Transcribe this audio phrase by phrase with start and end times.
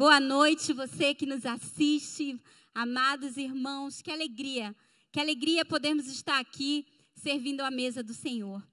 [0.00, 2.40] Boa noite, você que nos assiste,
[2.74, 4.00] amados irmãos.
[4.00, 4.74] Que alegria,
[5.12, 8.66] que alegria podermos estar aqui servindo à mesa do Senhor.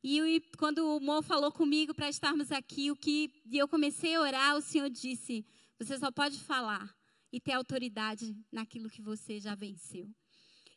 [0.00, 4.20] E quando o Mo falou comigo para estarmos aqui, o que e eu comecei a
[4.20, 5.44] orar, o Senhor disse:
[5.76, 6.96] você só pode falar
[7.32, 10.08] e ter autoridade naquilo que você já venceu.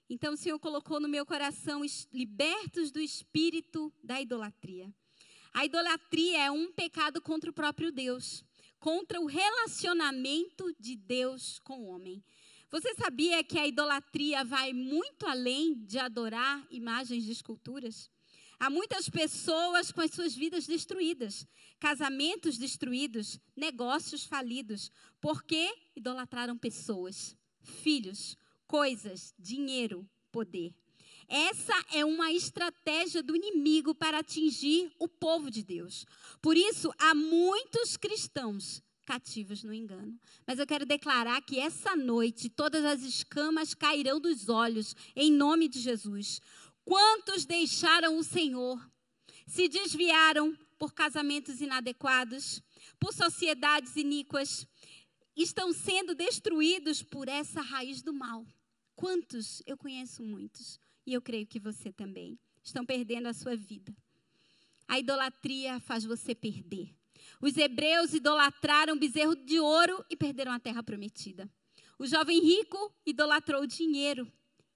[0.10, 4.91] Então o Senhor colocou no meu coração libertos do espírito da idolatria.
[5.54, 8.44] A idolatria é um pecado contra o próprio Deus
[8.84, 12.21] contra o relacionamento de Deus com o homem.
[12.69, 18.11] Você sabia que a idolatria vai muito além de adorar imagens de esculturas?
[18.60, 21.47] Há muitas pessoas com as suas vidas destruídas,
[21.79, 24.91] casamentos destruídos, negócios falidos,
[25.21, 30.75] porque idolatraram pessoas, filhos, coisas, dinheiro, poder.
[31.27, 36.05] Essa é uma estratégia do inimigo para atingir o povo de Deus.
[36.41, 40.17] Por isso, há muitos cristãos cativos no engano.
[40.47, 45.67] Mas eu quero declarar que essa noite todas as escamas cairão dos olhos, em nome
[45.67, 46.41] de Jesus.
[46.85, 48.80] Quantos deixaram o Senhor?
[49.45, 52.61] Se desviaram por casamentos inadequados,
[52.99, 54.67] por sociedades iníquas,
[55.35, 58.45] estão sendo destruídos por essa raiz do mal.
[58.95, 59.61] Quantos?
[59.65, 62.39] Eu conheço muitos e eu creio que você também.
[62.63, 63.95] Estão perdendo a sua vida.
[64.87, 66.95] A idolatria faz você perder.
[67.41, 71.49] Os hebreus idolatraram bezerro de ouro e perderam a terra prometida.
[71.97, 74.31] O jovem rico idolatrou o dinheiro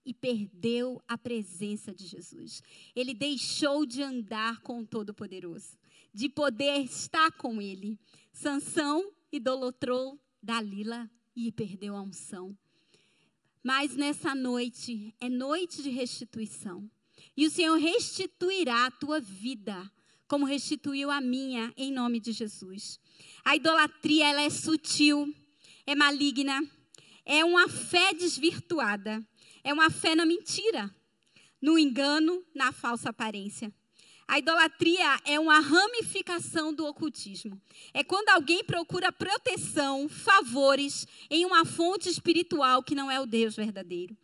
[0.05, 2.61] e perdeu a presença de Jesus.
[2.95, 5.78] Ele deixou de andar com o Todo-Poderoso,
[6.14, 8.00] de poder estar com ele.
[8.31, 12.58] Sansão idolatrou Dalila e perdeu a unção.
[13.68, 16.90] Mas nessa noite é noite de restituição.
[17.36, 19.92] E o Senhor restituirá a tua vida,
[20.26, 22.98] como restituiu a minha, em nome de Jesus.
[23.44, 25.36] A idolatria, ela é sutil,
[25.86, 26.66] é maligna,
[27.26, 29.22] é uma fé desvirtuada,
[29.62, 30.90] é uma fé na mentira,
[31.62, 33.70] no engano, na falsa aparência.
[34.27, 37.61] A idolatria é uma ramificação do ocultismo.
[37.93, 43.55] É quando alguém procura proteção, favores em uma fonte espiritual que não é o Deus
[43.55, 44.17] verdadeiro.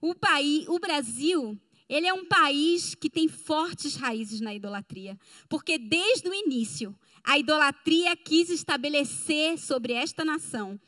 [0.00, 1.58] O país, o Brasil,
[1.88, 5.18] ele é um país que tem fortes raízes na idolatria,
[5.48, 10.78] porque desde o início a idolatria quis estabelecer sobre esta nação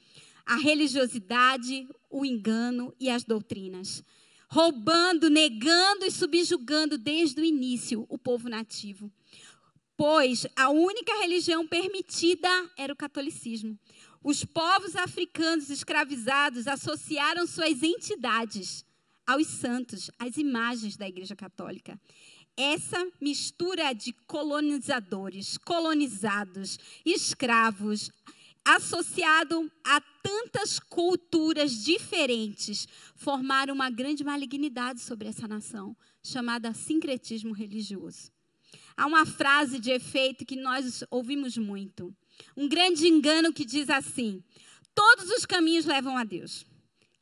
[0.47, 4.05] a religiosidade, o engano e as doutrinas
[4.51, 9.11] roubando, negando e subjugando desde o início o povo nativo.
[9.97, 13.79] Pois a única religião permitida era o catolicismo.
[14.23, 18.85] Os povos africanos escravizados associaram suas entidades
[19.27, 21.99] aos santos, às imagens da Igreja Católica.
[22.57, 28.11] Essa mistura de colonizadores, colonizados, escravos,
[28.65, 38.31] associado a tantas culturas diferentes, formaram uma grande malignidade sobre essa nação, chamada sincretismo religioso.
[38.97, 42.15] Há uma frase de efeito que nós ouvimos muito.
[42.57, 44.43] Um grande engano que diz assim:
[44.95, 46.67] todos os caminhos levam a Deus.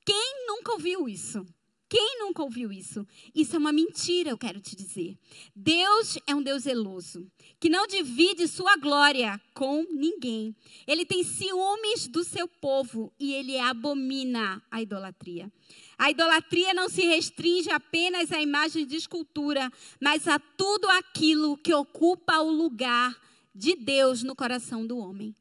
[0.05, 1.47] Quem nunca ouviu isso?
[1.89, 3.07] Quem nunca ouviu isso?
[3.35, 5.17] Isso é uma mentira, eu quero te dizer.
[5.57, 7.27] Deus é um Deus zeloso,
[7.59, 10.55] que não divide sua glória com ninguém.
[10.87, 15.51] Ele tem ciúmes do seu povo e ele abomina a idolatria.
[15.97, 21.73] A idolatria não se restringe apenas à imagem de escultura, mas a tudo aquilo que
[21.73, 23.17] ocupa o lugar
[23.55, 25.35] de Deus no coração do homem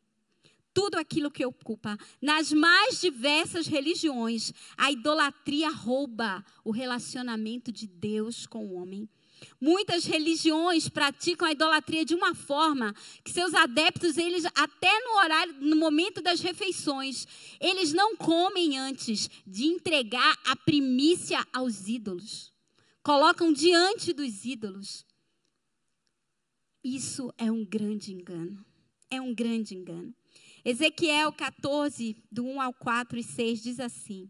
[0.78, 1.98] tudo aquilo que ocupa.
[2.22, 9.10] Nas mais diversas religiões, a idolatria rouba o relacionamento de Deus com o homem.
[9.60, 12.94] Muitas religiões praticam a idolatria de uma forma
[13.24, 17.26] que seus adeptos, eles até no horário, no momento das refeições,
[17.59, 22.54] eles não comem antes de entregar a primícia aos ídolos.
[23.02, 25.04] Colocam diante dos ídolos.
[26.84, 28.64] Isso é um grande engano.
[29.09, 30.14] É um grande engano.
[30.67, 34.29] Ezequiel 14, do 1 ao 4 e 6 diz assim: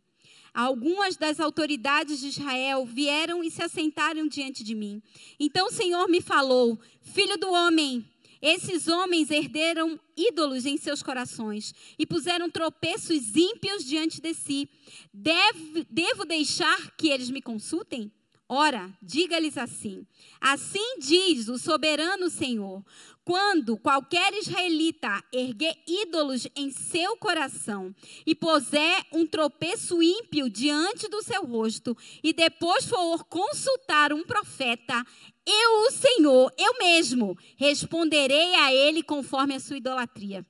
[0.54, 5.02] Algumas das autoridades de Israel vieram e se assentaram diante de mim.
[5.40, 8.06] Então o Senhor me falou: Filho do homem,
[8.40, 14.70] esses homens herderam ídolos em seus corações e puseram tropeços ímpios diante de si.
[15.12, 18.12] Devo, devo deixar que eles me consultem?
[18.48, 20.06] Ora, diga-lhes assim:
[20.40, 22.86] Assim diz o soberano Senhor:
[23.28, 27.94] quando qualquer israelita erguer ídolos em seu coração
[28.26, 31.94] e puser um tropeço ímpio diante do seu rosto,
[32.24, 35.06] e depois for consultar um profeta,
[35.46, 40.46] eu, o Senhor, eu mesmo, responderei a ele conforme a sua idolatria.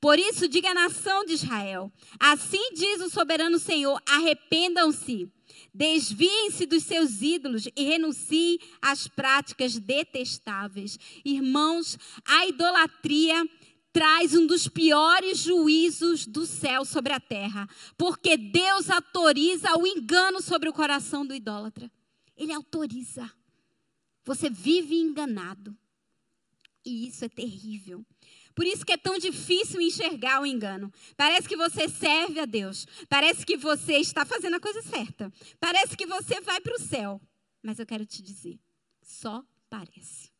[0.00, 5.30] Por isso, diga à nação de Israel: Assim diz o soberano Senhor: arrependam-se,
[5.72, 10.98] desviem-se dos seus ídolos e renunciem às práticas detestáveis.
[11.24, 13.48] Irmãos, a idolatria
[13.92, 20.40] traz um dos piores juízos do céu sobre a terra, porque Deus autoriza o engano
[20.40, 21.90] sobre o coração do idólatra.
[22.36, 23.30] Ele autoriza.
[24.24, 25.76] Você vive enganado.
[26.84, 28.04] E isso é terrível.
[28.54, 30.92] Por isso que é tão difícil enxergar o engano.
[31.16, 32.86] Parece que você serve a Deus.
[33.08, 35.32] Parece que você está fazendo a coisa certa.
[35.58, 37.20] Parece que você vai para o céu.
[37.62, 38.58] Mas eu quero te dizer,
[39.02, 40.30] só parece.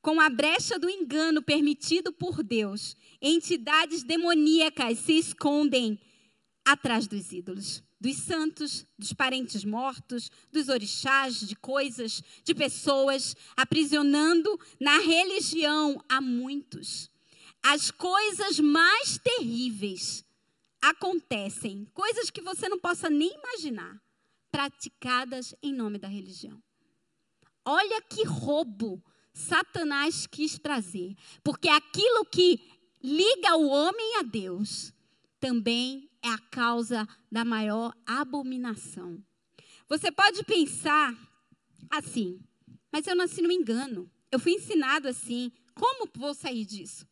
[0.00, 5.98] Com a brecha do engano permitido por Deus, entidades demoníacas se escondem
[6.64, 14.58] atrás dos ídolos dos santos, dos parentes mortos, dos orixás, de coisas, de pessoas, aprisionando
[14.80, 17.10] na religião a muitos.
[17.68, 20.24] As coisas mais terríveis
[20.80, 24.00] acontecem, coisas que você não possa nem imaginar,
[24.52, 26.62] praticadas em nome da religião.
[27.64, 29.02] Olha que roubo
[29.32, 32.60] Satanás quis trazer, porque aquilo que
[33.02, 34.92] liga o homem a Deus
[35.40, 39.20] também é a causa da maior abominação.
[39.88, 41.12] Você pode pensar
[41.90, 42.40] assim,
[42.92, 44.08] mas eu nasci no engano.
[44.30, 45.50] Eu fui ensinado assim.
[45.74, 47.04] Como vou sair disso?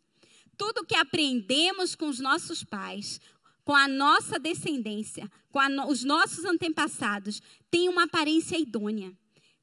[0.56, 3.20] Tudo que aprendemos com os nossos pais,
[3.64, 7.40] com a nossa descendência, com no, os nossos antepassados,
[7.70, 9.16] tem uma aparência idônea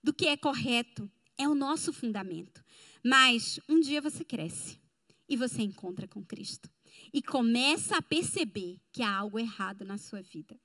[0.04, 1.10] do que é correto.
[1.38, 2.64] É o nosso fundamento.
[3.04, 4.80] Mas um dia você cresce
[5.28, 6.70] e você encontra com Cristo
[7.14, 10.60] e começa a perceber que há algo errado na sua vida.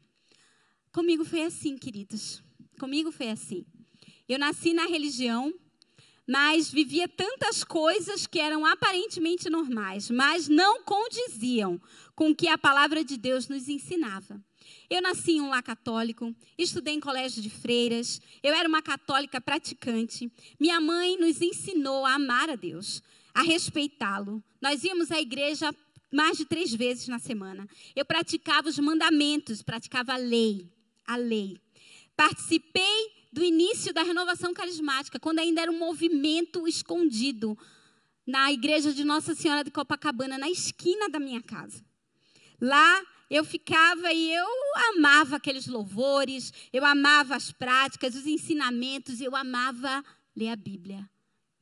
[0.93, 2.43] Comigo foi assim, queridos.
[2.79, 3.65] Comigo foi assim.
[4.29, 5.53] Eu nasci na religião,
[6.27, 11.81] mas vivia tantas coisas que eram aparentemente normais, mas não condiziam
[12.15, 14.43] com o que a palavra de Deus nos ensinava.
[14.91, 19.41] Eu nasci em um lar católico, estudei em colégio de freiras, eu era uma católica
[19.41, 20.31] praticante.
[20.59, 23.03] Minha mãe nos ensinou a amar a Deus,
[23.33, 24.43] a respeitá-lo.
[24.61, 25.73] Nós íamos à igreja
[26.13, 27.69] mais de três vezes na semana.
[27.95, 30.69] Eu praticava os mandamentos, praticava a lei,
[31.07, 31.61] a lei.
[32.17, 37.57] Participei do início da renovação carismática, quando ainda era um movimento escondido
[38.27, 41.85] na igreja de Nossa Senhora de Copacabana, na esquina da minha casa.
[42.59, 44.47] Lá eu ficava e eu
[44.95, 50.03] amava aqueles louvores, eu amava as práticas, os ensinamentos, eu amava
[50.35, 51.07] ler a Bíblia.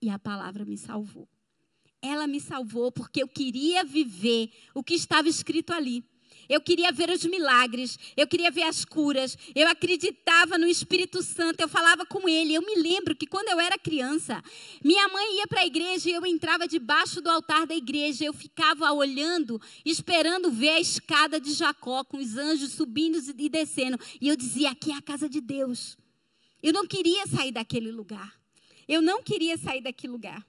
[0.01, 1.29] E a palavra me salvou.
[2.01, 6.05] Ela me salvou porque eu queria viver o que estava escrito ali.
[6.49, 11.61] Eu queria ver os milagres, eu queria ver as curas, eu acreditava no Espírito Santo,
[11.61, 12.55] eu falava com ele.
[12.55, 14.43] Eu me lembro que quando eu era criança,
[14.85, 18.25] minha mãe ia para a igreja e eu entrava debaixo do altar da igreja.
[18.25, 23.99] Eu ficava olhando, esperando ver a escada de Jacó, com os anjos subindo e descendo.
[24.21, 25.97] E eu dizia: aqui é a casa de Deus.
[26.63, 28.35] Eu não queria sair daquele lugar.
[28.87, 30.45] Eu não queria sair daquele lugar.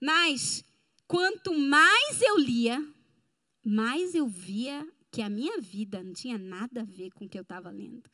[0.00, 0.64] Mas
[1.10, 2.80] Quanto mais eu lia,
[3.64, 7.38] mais eu via que a minha vida não tinha nada a ver com o que
[7.38, 8.08] eu estava lendo.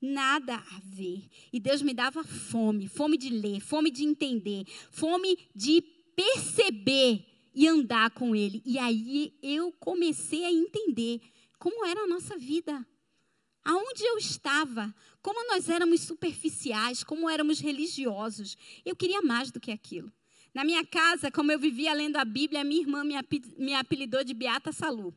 [0.00, 1.28] Nada a ver.
[1.52, 5.82] E Deus me dava fome, fome de ler, fome de entender, fome de
[6.14, 8.62] perceber e andar com Ele.
[8.64, 11.20] E aí eu comecei a entender
[11.58, 12.86] como era a nossa vida.
[13.64, 18.56] Aonde eu estava, como nós éramos superficiais, como éramos religiosos.
[18.84, 20.12] Eu queria mais do que aquilo.
[20.54, 24.70] Na minha casa, como eu vivia lendo a Bíblia, minha irmã me apelidou de Beata
[24.70, 25.12] Salu.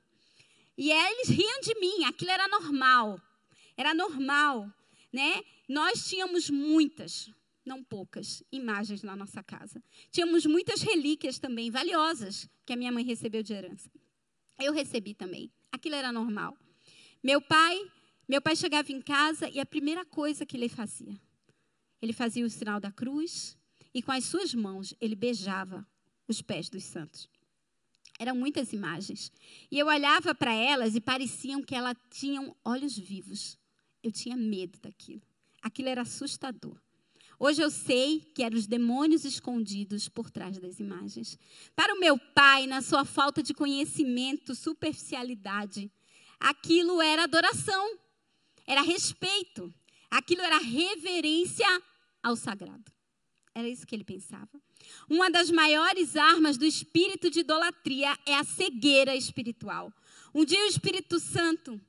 [0.80, 3.22] E eles riam de mim, aquilo era normal.
[3.76, 4.74] Era normal,
[5.12, 5.44] né?
[5.68, 7.30] Nós tínhamos muitas,
[7.66, 9.84] não poucas, imagens na nossa casa.
[10.10, 13.92] Tínhamos muitas relíquias também, valiosas, que a minha mãe recebeu de herança.
[14.58, 15.52] Eu recebi também.
[15.70, 16.58] Aquilo era normal.
[17.22, 17.78] Meu pai,
[18.26, 21.20] meu pai chegava em casa e a primeira coisa que ele fazia,
[22.02, 23.58] ele fazia o sinal da cruz,
[23.94, 25.86] e com as suas mãos ele beijava
[26.26, 27.28] os pés dos santos.
[28.20, 29.32] Eram muitas imagens.
[29.72, 33.58] E eu olhava para elas e pareciam que elas tinham olhos vivos.
[34.04, 35.22] Eu tinha medo daquilo.
[35.62, 36.78] Aquilo era assustador.
[37.40, 41.40] Hoje eu sei que eram os demônios escondidos por trás das imagens.
[41.74, 45.90] Para o meu pai, na sua falta de conhecimento, superficialidade,
[46.38, 47.98] aquilo era adoração,
[48.68, 49.74] era respeito,
[50.12, 51.66] aquilo era reverência
[52.22, 52.92] ao sagrado.
[53.56, 54.62] Era isso que ele pensava.
[55.10, 59.94] Uma das maiores armas do espírito de idolatria é a cegueira espiritual.
[60.34, 61.80] Um dia o Espírito Santo,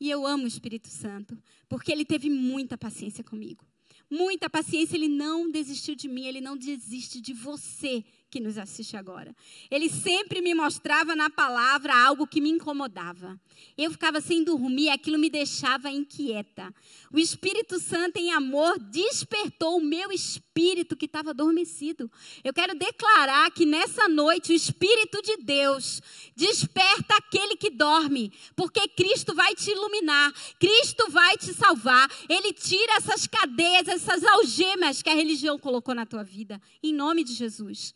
[0.00, 1.36] e eu amo o Espírito Santo,
[1.68, 3.64] porque ele teve muita paciência comigo.
[4.10, 8.96] Muita paciência, ele não desistiu de mim, ele não desiste de você que nos assiste
[8.96, 9.32] agora.
[9.70, 13.40] Ele sempre me mostrava na palavra algo que me incomodava.
[13.78, 16.74] Eu ficava sem dormir, aquilo me deixava inquieta.
[17.12, 22.10] O Espírito Santo, em amor, despertou o meu espírito que estava adormecido.
[22.42, 26.02] Eu quero declarar que nessa noite o Espírito de Deus
[26.34, 32.10] desperta aquele que dorme, porque Cristo vai te iluminar, Cristo vai te salvar.
[32.28, 37.22] Ele tira essas cadeias, essas algemas que a religião colocou na tua vida, em nome
[37.22, 37.94] de Jesus.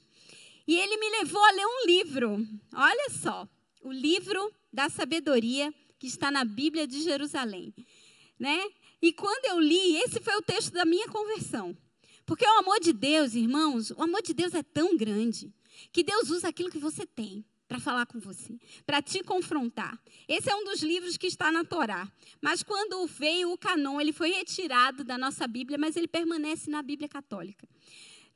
[0.69, 2.47] E ele me levou a ler um livro.
[2.75, 3.49] Olha só,
[3.81, 7.75] o livro da sabedoria que está na Bíblia de Jerusalém,
[8.39, 8.69] né?
[9.01, 11.75] E quando eu li, esse foi o texto da minha conversão.
[12.27, 15.51] Porque o amor de Deus, irmãos, o amor de Deus é tão grande
[15.91, 19.99] que Deus usa aquilo que você tem para falar com você, para te confrontar.
[20.29, 22.11] Esse é um dos livros que está na Torá.
[22.43, 26.83] Mas quando veio o canon, ele foi retirado da nossa Bíblia, mas ele permanece na
[26.83, 27.67] Bíblia católica.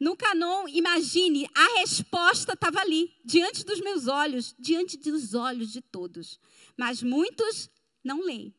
[0.02, 5.80] No canon, imagine, a resposta estava ali, diante dos meus olhos, diante dos olhos de
[5.80, 6.40] todos.
[6.76, 7.70] Mas muitos
[8.02, 8.52] não leem.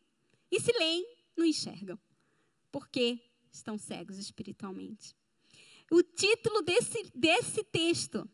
[0.50, 2.00] E se leem, não enxergam.
[2.72, 3.20] Porque
[3.52, 5.14] estão cegos espiritualmente.
[5.92, 8.26] O título desse, desse texto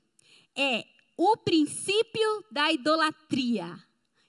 [0.55, 0.85] é
[1.17, 3.75] O Princípio da Idolatria.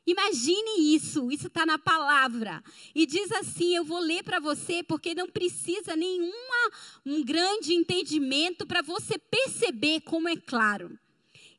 [0.06, 2.62] Imagine isso, isso está na palavra.
[2.94, 6.70] E diz assim: eu vou ler para você, porque não precisa nenhuma
[7.04, 10.98] um grande entendimento para você perceber como é claro.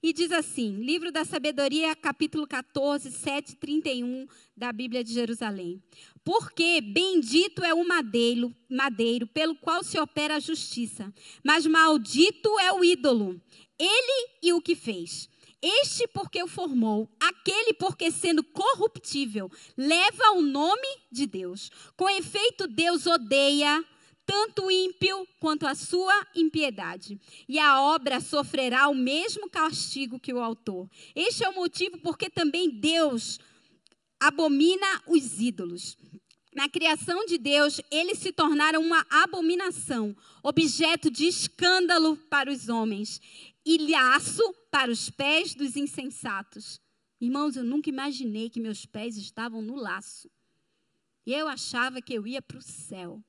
[0.04, 4.26] E diz assim, livro da sabedoria, capítulo 14, 7, 31
[4.58, 5.80] da Bíblia de Jerusalém.
[6.24, 12.74] Porque bendito é o madeiro, madeiro pelo qual se opera a justiça, mas maldito é
[12.74, 13.40] o ídolo,
[13.78, 15.30] ele e o que fez.
[15.62, 21.70] Este porque o formou, aquele porque sendo corruptível, leva o nome de Deus.
[21.96, 23.86] Com efeito, Deus odeia
[24.26, 27.20] tanto o ímpio quanto a sua impiedade.
[27.48, 30.90] E a obra sofrerá o mesmo castigo que o autor.
[31.16, 33.40] Este é o motivo porque também Deus
[34.20, 35.98] abomina os ídolos.
[36.54, 43.22] Na criação de Deus, eles se tornaram uma abominação, objeto de escândalo para os homens
[43.66, 46.82] e laço para os pés dos insensatos.
[47.20, 50.30] Irmãos, eu nunca imaginei que meus pés estavam no laço.
[51.26, 53.24] Eu achava que eu ia para o céu.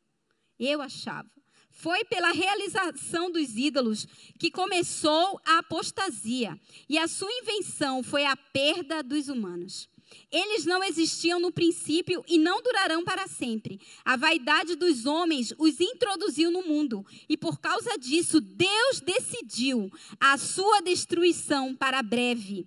[0.59, 1.31] Eu achava.
[1.71, 4.07] Foi pela realização dos ídolos
[4.39, 6.59] que começou a apostasia,
[6.89, 9.89] e a sua invenção foi a perda dos humanos.
[10.31, 13.81] Eles não existiam no princípio e não durarão para sempre.
[14.05, 19.91] A vaidade dos homens os introduziu no mundo, e por causa disso, Deus decidiu
[20.21, 22.67] a sua destruição para breve.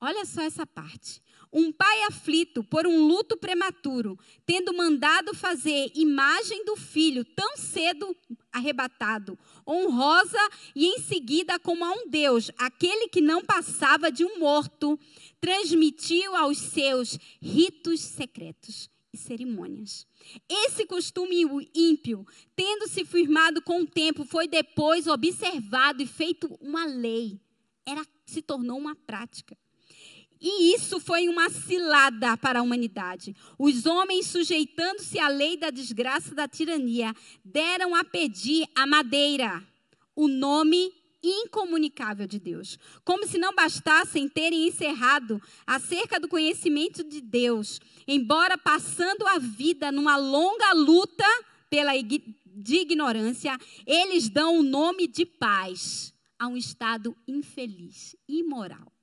[0.00, 1.23] Olha só essa parte.
[1.56, 8.16] Um pai aflito por um luto prematuro, tendo mandado fazer imagem do filho tão cedo
[8.52, 10.36] arrebatado, honrosa
[10.74, 14.98] e em seguida como a um Deus, aquele que não passava de um morto,
[15.40, 20.08] transmitiu aos seus ritos secretos e cerimônias.
[20.48, 26.84] Esse costume ímpio, tendo se firmado com o tempo, foi depois observado e feito uma
[26.84, 27.40] lei.
[27.86, 29.56] Era se tornou uma prática.
[30.46, 33.34] E isso foi uma cilada para a humanidade.
[33.58, 39.66] Os homens, sujeitando-se à lei da desgraça da tirania, deram a pedir a madeira,
[40.14, 42.78] o nome incomunicável de Deus.
[43.06, 49.90] Como se não bastassem terem encerrado acerca do conhecimento de Deus, embora passando a vida
[49.90, 51.24] numa longa luta
[51.70, 58.93] pela de ignorância, eles dão o nome de paz a um estado infeliz, imoral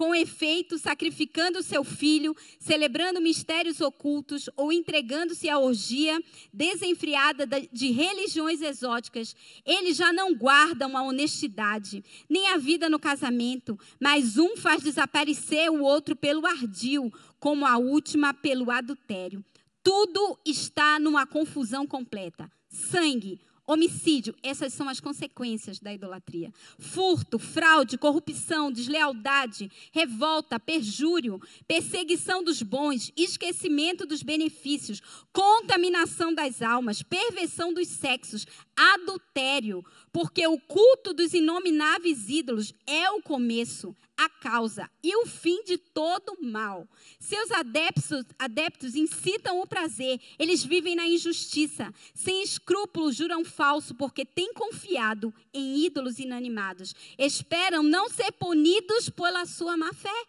[0.00, 6.18] com efeito, sacrificando seu filho, celebrando mistérios ocultos ou entregando-se à orgia
[6.50, 13.78] desenfreada de religiões exóticas, eles já não guardam a honestidade, nem a vida no casamento,
[14.00, 19.44] mas um faz desaparecer o outro pelo ardil, como a última pelo adultério.
[19.82, 22.50] Tudo está numa confusão completa.
[22.70, 23.38] Sangue,
[23.72, 26.52] Homicídio, essas são as consequências da idolatria.
[26.76, 35.00] Furto, fraude, corrupção, deslealdade, revolta, perjúrio, perseguição dos bons, esquecimento dos benefícios,
[35.32, 38.44] contaminação das almas, perversão dos sexos,
[38.80, 45.62] adultério, porque o culto dos inomináveis ídolos é o começo, a causa e o fim
[45.64, 46.88] de todo mal.
[47.18, 54.24] Seus adeptos, adeptos incitam o prazer, eles vivem na injustiça, sem escrúpulos juram falso, porque
[54.24, 56.94] têm confiado em ídolos inanimados.
[57.18, 60.24] Esperam não ser punidos pela sua má fé,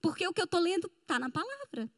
[0.00, 1.90] porque o que eu estou lendo está na palavra.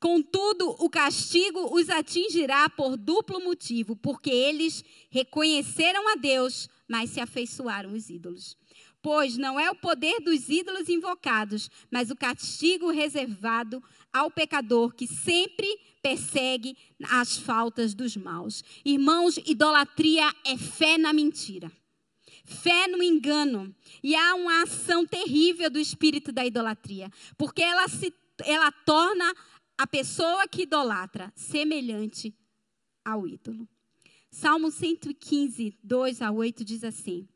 [0.00, 7.20] Contudo, o castigo os atingirá por duplo motivo, porque eles reconheceram a Deus, mas se
[7.20, 8.56] afeiçoaram os ídolos.
[9.02, 15.06] Pois não é o poder dos ídolos invocados, mas o castigo reservado ao pecador que
[15.06, 15.68] sempre
[16.02, 18.64] persegue as faltas dos maus.
[18.82, 21.70] Irmãos, idolatria é fé na mentira.
[22.44, 23.74] Fé no engano.
[24.02, 28.12] E há uma ação terrível do espírito da idolatria, porque ela se
[28.46, 29.34] ela torna
[29.80, 32.36] a pessoa que idolatra semelhante
[33.02, 33.66] ao ídolo.
[34.30, 37.26] Salmo 115, 2 a 8 diz assim: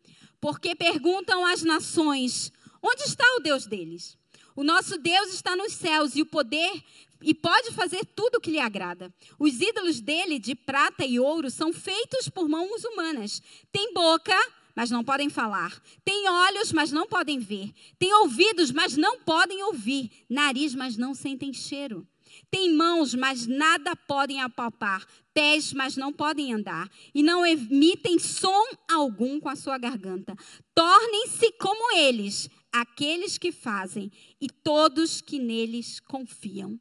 [0.43, 4.19] Porque perguntam as nações: onde está o Deus deles?
[4.55, 6.85] O nosso Deus está nos céus e o poder
[7.23, 9.11] e pode fazer tudo o que lhe agrada.
[9.39, 13.41] Os ídolos dele, de prata e ouro, são feitos por mãos humanas.
[13.73, 14.39] Tem boca,
[14.77, 15.83] mas não podem falar.
[16.05, 17.73] Tem olhos, mas não podem ver.
[17.99, 20.11] Tem ouvidos, mas não podem ouvir.
[20.29, 22.07] Nariz, mas não sentem cheiro.
[22.51, 25.07] Tem mãos, mas nada podem apalpar.
[25.33, 26.91] Pés, mas não podem andar.
[27.15, 30.37] E não emitem som algum com a sua garganta.
[30.75, 34.11] Tornem-se como eles, aqueles que fazem,
[34.41, 36.79] e todos que neles confiam.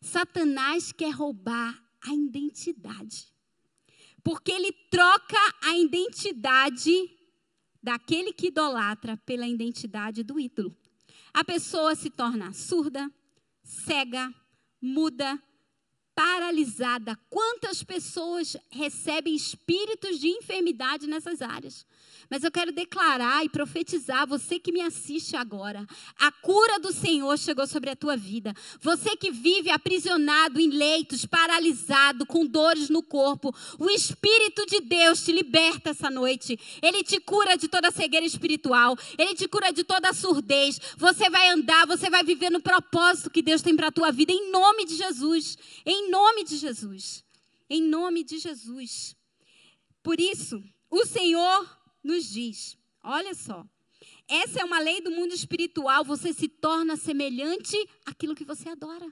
[0.00, 3.28] Satanás quer roubar a identidade.
[4.22, 6.92] Porque ele troca a identidade
[7.82, 10.76] daquele que idolatra pela identidade do ídolo.
[11.32, 13.10] A pessoa se torna surda,
[13.62, 14.32] cega,
[14.80, 15.40] muda,
[16.14, 17.16] paralisada.
[17.30, 21.86] Quantas pessoas recebem espíritos de enfermidade nessas áreas?
[22.30, 25.86] Mas eu quero declarar e profetizar, você que me assiste agora,
[26.18, 28.54] a cura do Senhor chegou sobre a tua vida.
[28.80, 35.24] Você que vive aprisionado em leitos, paralisado, com dores no corpo, o Espírito de Deus
[35.24, 36.58] te liberta essa noite.
[36.82, 40.78] Ele te cura de toda cegueira espiritual, ele te cura de toda surdez.
[40.98, 44.32] Você vai andar, você vai viver no propósito que Deus tem para a tua vida,
[44.32, 45.56] em nome de Jesus.
[45.86, 47.24] Em nome de Jesus.
[47.70, 49.16] Em nome de Jesus.
[50.02, 53.66] Por isso, o Senhor nos diz: olha só,
[54.26, 59.06] essa é uma lei do mundo espiritual, você se torna semelhante àquilo que você adora.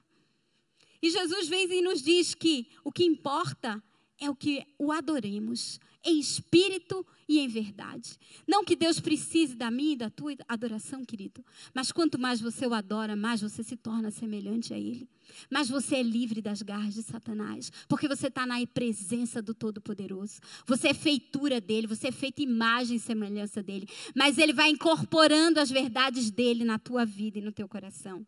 [1.00, 3.82] E Jesus vem e nos diz que o que importa
[4.18, 8.16] é o que o adoremos, em espírito e em verdade.
[8.46, 12.66] Não que Deus precise da minha e da tua adoração, querido, mas quanto mais você
[12.66, 15.08] o adora, mais você se torna semelhante a Ele.
[15.50, 20.40] Mas você é livre das garras de Satanás, porque você está na presença do Todo-Poderoso.
[20.66, 23.88] Você é feitura dele, você é feita imagem e semelhança dele.
[24.14, 28.24] Mas ele vai incorporando as verdades dele na tua vida e no teu coração.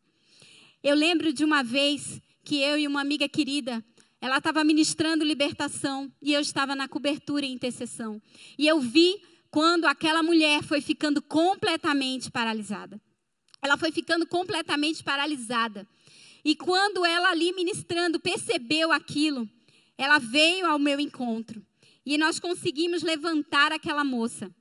[0.82, 3.84] Eu lembro de uma vez que eu e uma amiga querida,
[4.20, 8.20] ela estava ministrando libertação e eu estava na cobertura e intercessão.
[8.58, 13.00] E eu vi quando aquela mulher foi ficando completamente paralisada.
[13.62, 15.86] Ela foi ficando completamente paralisada.
[16.44, 19.48] E quando ela ali ministrando percebeu aquilo,
[19.96, 21.64] ela veio ao meu encontro.
[22.04, 24.52] E nós conseguimos levantar aquela moça.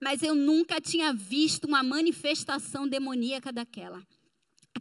[0.00, 4.06] Mas eu nunca tinha visto uma manifestação demoníaca daquela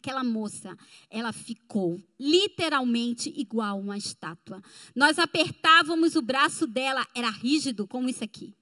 [0.06, 0.78] aquela moça,
[1.10, 4.62] ela ficou literalmente igual uma estátua.
[4.96, 8.54] Nós apertávamos o braço dela, era rígido como isso aqui.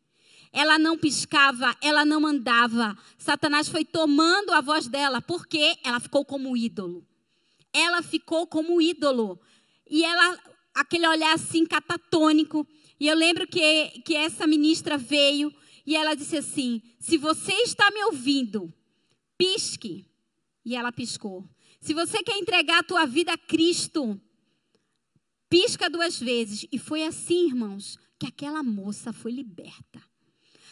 [0.53, 2.97] Ela não piscava, ela não andava.
[3.17, 7.06] Satanás foi tomando a voz dela, porque ela ficou como ídolo.
[7.73, 9.38] Ela ficou como ídolo.
[9.89, 10.39] E ela,
[10.73, 12.65] aquele olhar assim catatônico.
[12.97, 15.53] E eu lembro que, que essa ministra veio
[15.86, 18.73] e ela disse assim: Se você está me ouvindo,
[19.38, 20.06] pisque.
[20.65, 21.47] E ela piscou.
[21.80, 24.19] Se você quer entregar a tua vida a Cristo,
[25.49, 26.65] pisca duas vezes.
[26.71, 30.02] E foi assim, irmãos, que aquela moça foi liberta.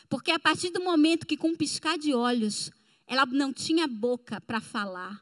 [0.09, 2.71] Porque a partir do momento que, com um piscar de olhos,
[3.05, 5.21] ela não tinha boca para falar,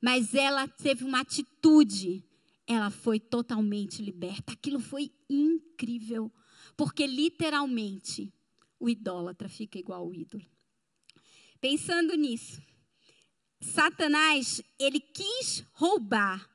[0.00, 2.24] mas ela teve uma atitude,
[2.66, 4.52] ela foi totalmente liberta.
[4.52, 6.32] Aquilo foi incrível.
[6.76, 8.32] Porque, literalmente,
[8.80, 10.44] o idólatra fica igual ao ídolo.
[11.60, 12.62] Pensando nisso,
[13.60, 16.48] Satanás, ele quis roubar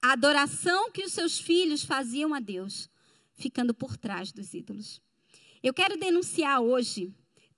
[0.00, 2.88] a adoração que os seus filhos faziam a Deus,
[3.34, 5.00] ficando por trás dos ídolos.
[5.62, 7.12] Eu quero denunciar hoje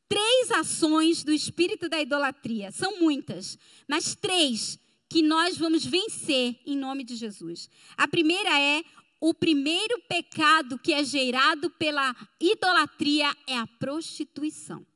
[0.09, 2.73] três ações do espírito da idolatria.
[2.73, 7.69] São muitas, mas três que nós vamos vencer em nome de Jesus.
[7.97, 8.83] A primeira é
[9.21, 14.87] o primeiro pecado que é gerado pela idolatria é a prostituição.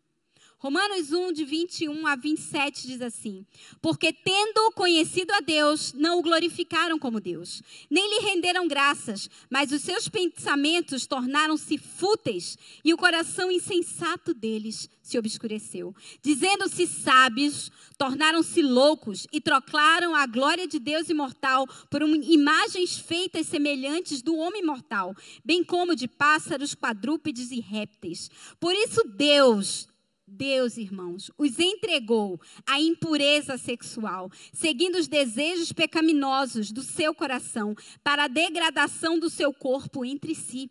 [0.63, 3.45] Romanos 1, de 21 a 27 diz assim:
[3.81, 9.73] Porque tendo conhecido a Deus, não o glorificaram como Deus, nem lhe renderam graças, mas
[9.73, 15.93] os seus pensamentos tornaram-se fúteis e o coração insensato deles se obscureceu.
[16.23, 24.23] Dizendo-se sábios, tornaram-se loucos e trocaram a glória de Deus imortal por imagens feitas semelhantes
[24.23, 25.13] do homem mortal,
[25.45, 28.31] bem como de pássaros, quadrúpedes e répteis.
[28.61, 29.91] Por isso Deus
[30.33, 38.25] Deus, irmãos, os entregou à impureza sexual, seguindo os desejos pecaminosos do seu coração, para
[38.25, 40.71] a degradação do seu corpo entre si.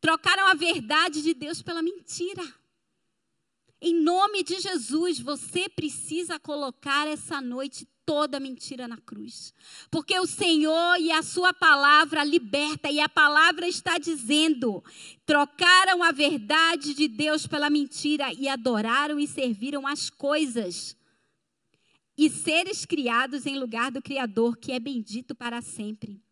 [0.00, 2.42] Trocaram a verdade de Deus pela mentira.
[3.80, 9.52] Em nome de Jesus, você precisa colocar essa noite toda mentira na cruz.
[9.90, 14.82] Porque o Senhor e a sua palavra liberta e a palavra está dizendo:
[15.26, 20.96] trocaram a verdade de Deus pela mentira e adoraram e serviram as coisas
[22.16, 26.25] e seres criados em lugar do criador, que é bendito para sempre.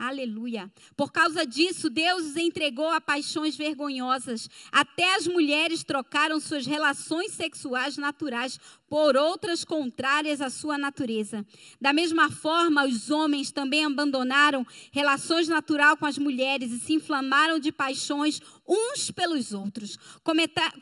[0.00, 0.72] Aleluia.
[0.96, 4.48] Por causa disso, Deus os entregou a paixões vergonhosas.
[4.72, 8.58] Até as mulheres trocaram suas relações sexuais naturais
[8.88, 11.44] por outras contrárias à sua natureza.
[11.78, 17.58] Da mesma forma, os homens também abandonaram relações natural com as mulheres e se inflamaram
[17.58, 19.98] de paixões uns pelos outros.
[20.24, 20.72] Cometa,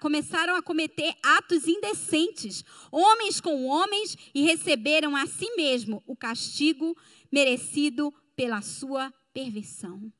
[0.00, 6.96] começaram a cometer atos indecentes, homens com homens, e receberam a si mesmo o castigo
[7.30, 10.12] merecido pela sua perversão.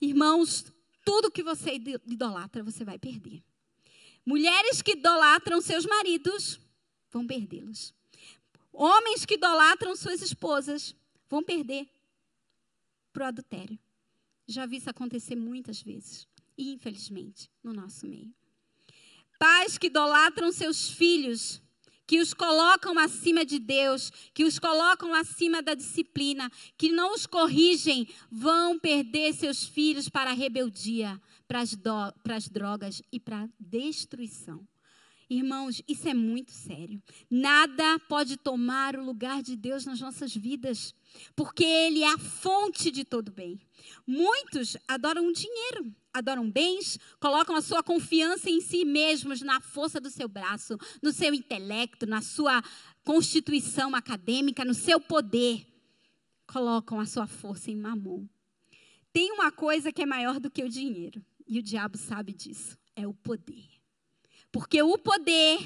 [0.00, 0.72] Irmãos,
[1.04, 1.74] tudo que você
[2.06, 3.44] idolatra, você vai perder.
[4.24, 6.58] Mulheres que idolatram seus maridos
[7.12, 7.92] vão perdê-los.
[8.72, 10.96] Homens que idolatram suas esposas
[11.28, 11.86] vão perder
[13.12, 13.78] para o adultério.
[14.46, 18.34] Já vi isso acontecer muitas vezes, infelizmente, no nosso meio.
[19.38, 21.60] Pais que idolatram seus filhos
[22.06, 27.26] que os colocam acima de Deus, que os colocam acima da disciplina, que não os
[27.26, 33.18] corrigem, vão perder seus filhos para a rebeldia, para as, do, para as drogas e
[33.18, 34.66] para a destruição.
[35.34, 37.02] Irmãos, isso é muito sério.
[37.28, 40.94] Nada pode tomar o lugar de Deus nas nossas vidas,
[41.34, 43.58] porque Ele é a fonte de todo bem.
[44.06, 50.08] Muitos adoram dinheiro, adoram bens, colocam a sua confiança em si mesmos, na força do
[50.08, 52.62] seu braço, no seu intelecto, na sua
[53.02, 55.66] constituição acadêmica, no seu poder.
[56.46, 58.24] Colocam a sua força em mamon.
[59.12, 62.78] Tem uma coisa que é maior do que o dinheiro, e o diabo sabe disso:
[62.94, 63.73] é o poder.
[64.54, 65.58] Porque o poder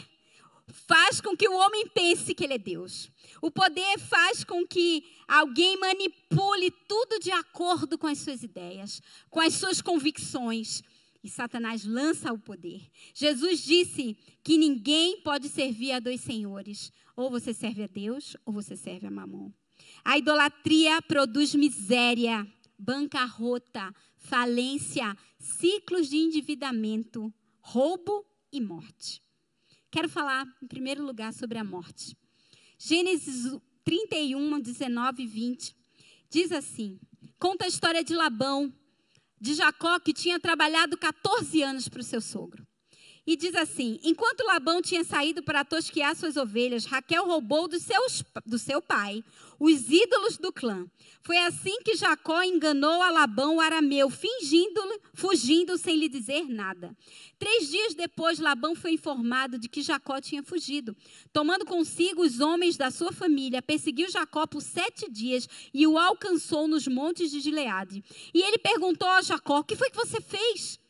[0.66, 3.10] faz com que o homem pense que ele é Deus.
[3.42, 9.42] O poder faz com que alguém manipule tudo de acordo com as suas ideias, com
[9.42, 10.82] as suas convicções.
[11.22, 12.80] E Satanás lança o poder.
[13.12, 16.90] Jesus disse que ninguém pode servir a dois senhores.
[17.14, 19.52] Ou você serve a Deus, ou você serve a Mamon.
[20.02, 29.22] A idolatria produz miséria, bancarrota, falência, ciclos de endividamento, roubo e morte.
[29.90, 32.16] Quero falar, em primeiro lugar, sobre a morte.
[32.78, 35.74] Gênesis 31, 19 e 20
[36.28, 37.00] diz assim:
[37.38, 38.72] conta a história de Labão,
[39.40, 42.67] de Jacó, que tinha trabalhado 14 anos para o seu sogro.
[43.28, 48.24] E diz assim: Enquanto Labão tinha saído para tosquear suas ovelhas, Raquel roubou do, seus,
[48.46, 49.22] do seu pai
[49.60, 50.86] os ídolos do clã.
[51.20, 54.80] Foi assim que Jacó enganou a Labão o arameu, fingindo,
[55.12, 56.96] fugindo sem lhe dizer nada.
[57.38, 60.96] Três dias depois, Labão foi informado de que Jacó tinha fugido.
[61.30, 66.66] Tomando consigo os homens da sua família, perseguiu Jacó por sete dias e o alcançou
[66.66, 68.02] nos montes de Gileade.
[68.32, 70.80] E ele perguntou a Jacó: O que foi que você fez?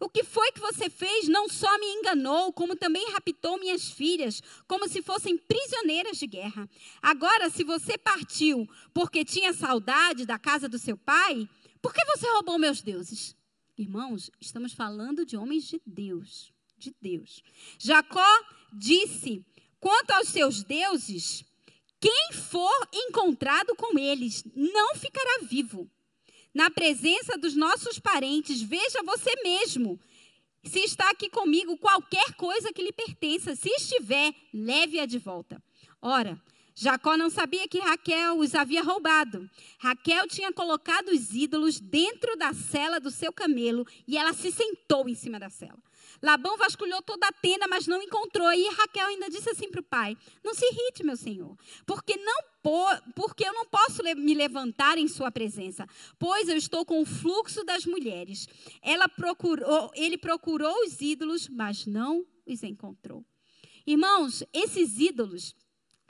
[0.00, 1.28] O que foi que você fez?
[1.28, 6.68] Não só me enganou, como também raptou minhas filhas, como se fossem prisioneiras de guerra.
[7.02, 11.48] Agora, se você partiu porque tinha saudade da casa do seu pai,
[11.82, 13.36] por que você roubou meus deuses?
[13.76, 17.42] Irmãos, estamos falando de homens de Deus, de Deus.
[17.78, 18.26] Jacó
[18.72, 19.44] disse:
[19.80, 21.44] quanto aos seus deuses,
[22.00, 25.90] quem for encontrado com eles não ficará vivo
[26.54, 29.98] na presença dos nossos parentes, veja você mesmo.
[30.64, 35.62] Se está aqui comigo qualquer coisa que lhe pertença, se estiver, leve-a de volta.
[36.00, 36.40] Ora,
[36.74, 39.48] Jacó não sabia que Raquel os havia roubado.
[39.78, 45.08] Raquel tinha colocado os ídolos dentro da cela do seu camelo e ela se sentou
[45.08, 45.78] em cima da cela.
[46.22, 48.52] Labão vasculhou toda a tenda, mas não encontrou.
[48.52, 52.58] E Raquel ainda disse assim para o pai: Não se irrite, meu senhor, porque, não
[53.14, 55.86] porque eu não posso me levantar em sua presença,
[56.18, 58.46] pois eu estou com o fluxo das mulheres.
[58.82, 63.24] Ela procurou, ele procurou os ídolos, mas não os encontrou.
[63.86, 65.54] Irmãos, esses ídolos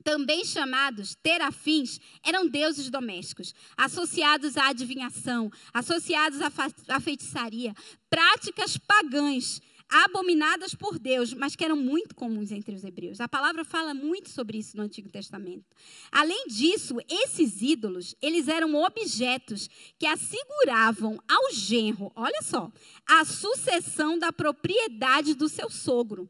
[0.03, 7.75] também chamados terafins, eram deuses domésticos, associados à adivinhação, associados à feitiçaria,
[8.09, 13.21] práticas pagãs, abominadas por Deus, mas que eram muito comuns entre os hebreus.
[13.21, 15.65] A palavra fala muito sobre isso no Antigo Testamento.
[16.13, 22.71] Além disso, esses ídolos, eles eram objetos que asseguravam ao genro, olha só,
[23.07, 26.29] a sucessão da propriedade do seu sogro.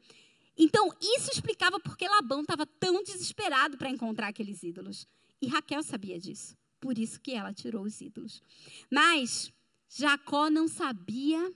[0.56, 5.06] Então, isso explicava porque Labão estava tão desesperado para encontrar aqueles ídolos.
[5.40, 6.56] E Raquel sabia disso.
[6.80, 8.42] Por isso que ela tirou os ídolos.
[8.90, 9.52] Mas
[9.88, 11.52] Jacó não sabia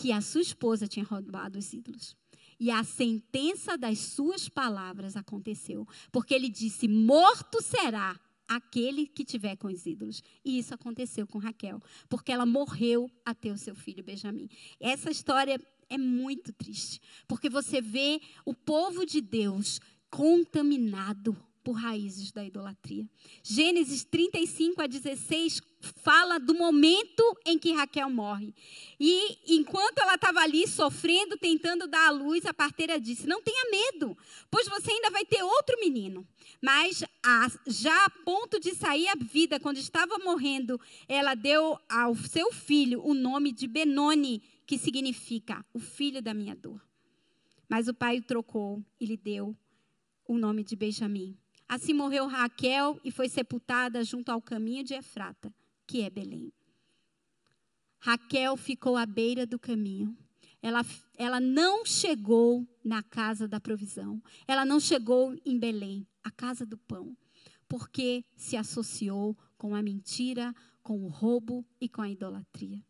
[0.00, 2.16] que a sua esposa tinha roubado os ídolos.
[2.58, 5.86] E a sentença das suas palavras aconteceu.
[6.10, 10.22] Porque ele disse: Morto será aquele que tiver com os ídolos.
[10.42, 14.48] E isso aconteceu com Raquel, porque ela morreu a ter o seu filho Benjamim.
[14.80, 15.60] Essa história
[15.90, 23.08] é muito triste, porque você vê o povo de Deus contaminado por raízes da idolatria.
[23.42, 28.54] Gênesis 35 a 16 fala do momento em que Raquel morre.
[28.98, 33.70] E enquanto ela estava ali sofrendo, tentando dar à luz, a parteira disse: Não tenha
[33.70, 34.16] medo,
[34.50, 36.26] pois você ainda vai ter outro menino.
[36.62, 42.14] Mas a, já a ponto de sair a vida, quando estava morrendo, ela deu ao
[42.14, 46.80] seu filho o nome de Benoni, que significa o filho da minha dor.
[47.68, 49.56] Mas o pai o trocou e lhe deu
[50.26, 51.36] o nome de Benjamim.
[51.70, 55.54] Assim morreu Raquel e foi sepultada junto ao caminho de Efrata,
[55.86, 56.52] que é Belém.
[58.00, 60.18] Raquel ficou à beira do caminho.
[60.60, 60.84] Ela,
[61.16, 64.20] ela não chegou na casa da provisão.
[64.48, 67.16] Ela não chegou em Belém, a casa do pão,
[67.68, 70.52] porque se associou com a mentira,
[70.82, 72.84] com o roubo e com a idolatria.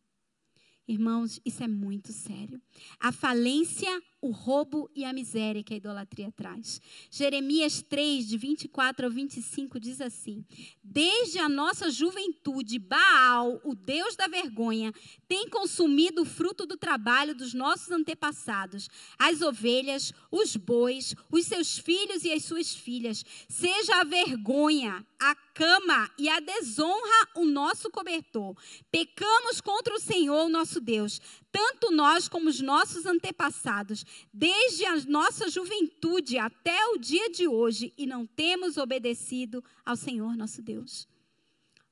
[0.89, 2.59] Irmãos, isso é muito sério.
[2.99, 6.81] A falência, o roubo e a miséria que a idolatria traz.
[7.11, 10.45] Jeremias 3, de 24 ao 25, diz assim:
[10.83, 14.93] Desde a nossa juventude, Baal, o Deus da vergonha,
[15.27, 21.79] tem consumido o fruto do trabalho dos nossos antepassados, as ovelhas, os bois, os seus
[21.79, 23.25] filhos e as suas filhas.
[23.49, 28.57] Seja a vergonha, a cama e a desonra o nosso cobertor.
[28.91, 31.21] Pecamos contra o Senhor, nosso Deus,
[31.53, 37.93] tanto nós como os nossos antepassados, desde a nossa juventude até o dia de hoje,
[37.97, 41.09] e não temos obedecido ao Senhor, nosso Deus.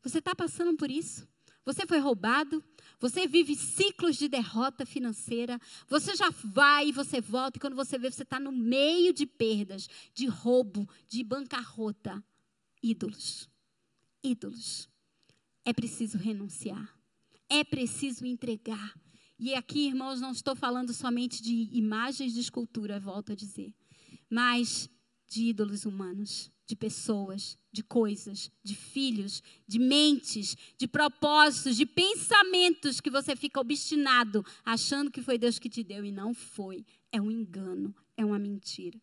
[0.03, 1.27] Você está passando por isso?
[1.65, 2.65] Você foi roubado?
[2.99, 5.61] Você vive ciclos de derrota financeira.
[5.87, 9.27] Você já vai e você volta, e quando você vê, você está no meio de
[9.27, 12.25] perdas, de roubo, de bancarrota
[12.83, 13.49] ídolos.
[14.23, 14.89] Ídolos.
[15.65, 16.97] É preciso renunciar.
[17.49, 18.95] É preciso entregar.
[19.39, 23.73] E aqui, irmãos, não estou falando somente de imagens de escultura, volto a dizer,
[24.29, 24.91] mas
[25.29, 33.01] de ídolos humanos, de pessoas, de coisas, de filhos, de mentes, de propósitos, de pensamentos
[33.01, 36.85] que você fica obstinado, achando que foi Deus que te deu e não foi.
[37.13, 39.01] É um engano, é uma mentira.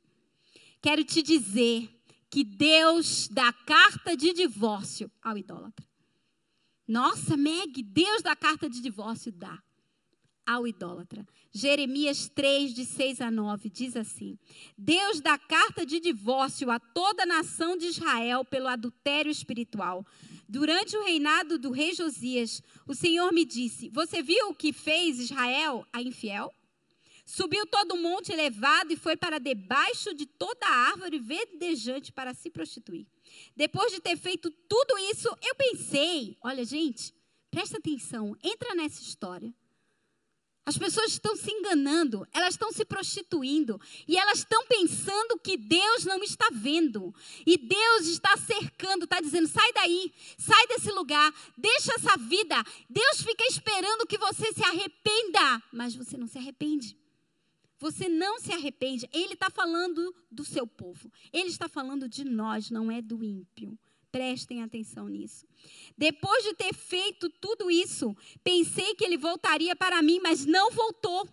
[0.82, 1.90] Quero te dizer
[2.30, 5.88] que Deus dá carta de divórcio ao idólatra.
[6.86, 9.64] Nossa, Meg, Deus dá carta de divórcio, dá
[10.46, 11.26] ao idólatra.
[11.52, 14.38] Jeremias 3, de 6 a 9, diz assim:
[14.78, 20.06] Deus dá carta de divórcio a toda a nação de Israel pelo adultério espiritual.
[20.48, 25.20] Durante o reinado do rei Josias, o Senhor me disse: Você viu o que fez
[25.20, 26.54] Israel a infiel?
[27.26, 32.36] Subiu todo o monte elevado e foi para debaixo de toda a árvore verdejante para
[32.36, 33.08] se prostituir.
[33.56, 37.16] Depois de ter feito tudo isso, eu pensei: olha, gente,
[37.50, 39.52] presta atenção, entra nessa história.
[40.66, 46.06] As pessoas estão se enganando, elas estão se prostituindo e elas estão pensando que Deus
[46.06, 47.14] não está vendo.
[47.46, 52.56] E Deus está cercando, está dizendo: sai daí, sai desse lugar, deixa essa vida.
[52.90, 56.98] Deus fica esperando que você se arrependa, mas você não se arrepende.
[57.78, 59.08] Você não se arrepende.
[59.14, 61.12] Ele está falando do seu povo.
[61.32, 63.78] Ele está falando de nós, não é do ímpio.
[64.16, 65.46] Prestem atenção nisso.
[65.98, 71.28] Depois de ter feito tudo isso, pensei que ele voltaria para mim, mas não voltou.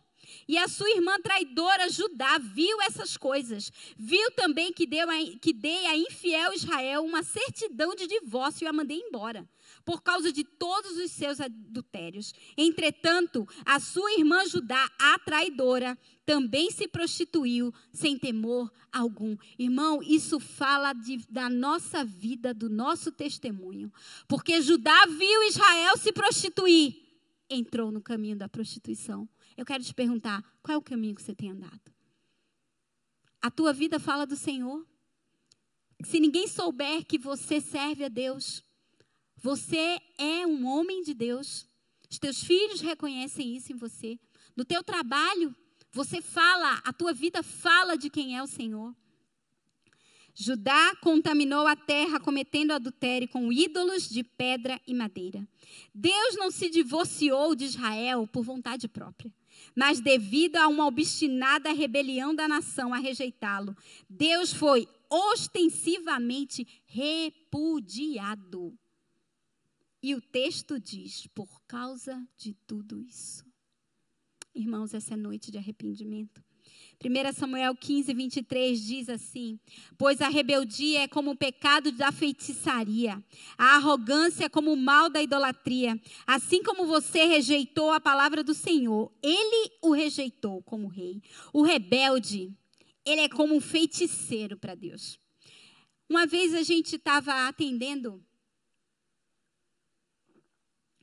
[0.48, 3.70] E a sua irmã traidora Judá viu essas coisas.
[3.96, 8.66] Viu também que, deu a, que dei a infiel Israel uma certidão de divórcio e
[8.66, 9.48] a mandei embora,
[9.84, 12.34] por causa de todos os seus adultérios.
[12.56, 19.36] Entretanto, a sua irmã Judá, a traidora, também se prostituiu sem temor algum.
[19.58, 23.92] Irmão, isso fala de, da nossa vida, do nosso testemunho.
[24.28, 26.96] Porque Judá viu Israel se prostituir,
[27.50, 29.28] entrou no caminho da prostituição.
[29.56, 31.92] Eu quero te perguntar: qual é o caminho que você tem andado?
[33.40, 34.86] A tua vida fala do Senhor?
[36.04, 38.64] Se ninguém souber que você serve a Deus,
[39.36, 41.66] você é um homem de Deus.
[42.08, 44.18] Os teus filhos reconhecem isso em você.
[44.56, 45.54] No teu trabalho,
[45.92, 48.94] você fala, a tua vida fala de quem é o Senhor.
[50.34, 55.46] Judá contaminou a terra cometendo adultério com ídolos de pedra e madeira.
[55.94, 59.30] Deus não se divorciou de Israel por vontade própria
[59.74, 63.76] mas devido a uma obstinada rebelião da nação a rejeitá-lo,
[64.08, 68.76] Deus foi ostensivamente repudiado.
[70.02, 73.44] E o texto diz: por causa de tudo isso.
[74.54, 76.42] Irmãos, essa é noite de arrependimento.
[77.04, 79.58] 1 Samuel 15, 23 diz assim:
[79.98, 83.22] Pois a rebeldia é como o pecado da feitiçaria,
[83.56, 86.00] a arrogância é como o mal da idolatria.
[86.26, 91.22] Assim como você rejeitou a palavra do Senhor, ele o rejeitou como rei.
[91.52, 92.52] O rebelde,
[93.04, 95.18] ele é como um feiticeiro para Deus.
[96.08, 98.22] Uma vez a gente estava atendendo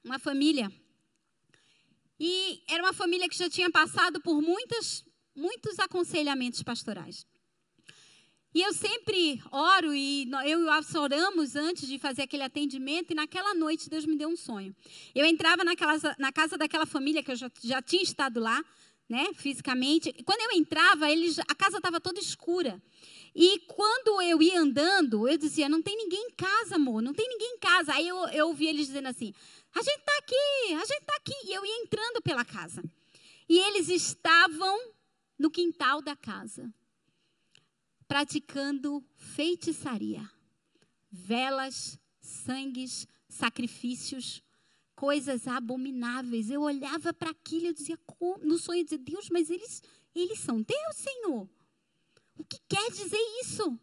[0.04, 0.72] uma família.
[2.20, 5.06] E era uma família que já tinha passado por muitas
[5.36, 7.26] muitos aconselhamentos pastorais.
[8.54, 13.12] E eu sempre oro, e eu e o Alves oramos antes de fazer aquele atendimento,
[13.12, 14.76] e naquela noite Deus me deu um sonho.
[15.14, 18.64] Eu entrava naquela, na casa daquela família, que eu já, já tinha estado lá,
[19.08, 20.10] né, fisicamente.
[20.18, 22.82] E quando eu entrava, eles, a casa estava toda escura.
[23.36, 27.28] E quando eu ia andando, eu dizia: Não tem ninguém em casa, amor, não tem
[27.30, 27.94] ninguém em casa.
[27.94, 29.34] Aí eu, eu ouvi eles dizendo assim:
[29.74, 31.36] A gente está aqui, a gente está aqui.
[31.46, 32.84] E eu ia entrando pela casa.
[33.48, 34.94] E eles estavam
[35.38, 36.72] no quintal da casa,
[38.08, 40.30] praticando feitiçaria,
[41.10, 44.44] velas, sangues, sacrifícios,
[44.96, 46.50] coisas abomináveis.
[46.50, 47.98] Eu olhava para aquilo e dizia,
[48.44, 49.82] no sonho, dizia, Deus, mas eles,
[50.14, 51.50] eles são Deus, Senhor.
[52.36, 53.80] O que quer dizer isso?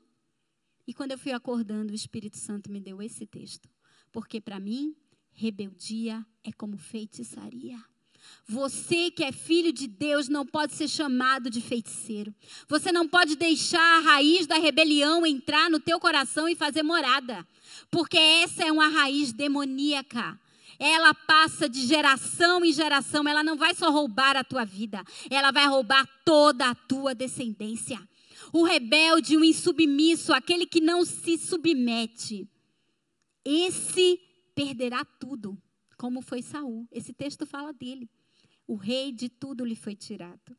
[0.86, 3.68] E quando eu fui acordando, o Espírito Santo me deu esse texto.
[4.12, 4.94] Porque para mim,
[5.36, 7.78] rebeldia é como feitiçaria.
[8.48, 12.34] Você que é filho de Deus não pode ser chamado de feiticeiro.
[12.68, 17.46] Você não pode deixar a raiz da rebelião entrar no teu coração e fazer morada,
[17.90, 20.40] porque essa é uma raiz demoníaca.
[20.78, 25.50] Ela passa de geração em geração, ela não vai só roubar a tua vida, ela
[25.50, 27.98] vai roubar toda a tua descendência.
[28.52, 32.48] O rebelde, o insubmisso, aquele que não se submete,
[33.44, 34.20] esse
[34.56, 35.56] perderá tudo,
[35.98, 36.88] como foi Saul.
[36.90, 38.10] Esse texto fala dele.
[38.66, 40.56] O rei de tudo lhe foi tirado.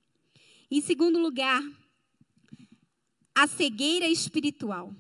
[0.70, 1.62] Em segundo lugar,
[3.34, 4.96] a cegueira espiritual.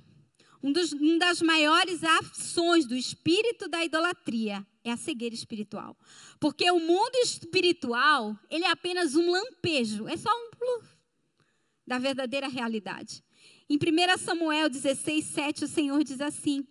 [0.64, 5.96] Um dos, uma das maiores ações do espírito da idolatria é a cegueira espiritual.
[6.40, 10.98] Porque o mundo espiritual, ele é apenas um lampejo, é só um pluf
[11.86, 13.24] da verdadeira realidade.
[13.70, 16.66] Em 1 Samuel 16, 7, o Senhor diz assim: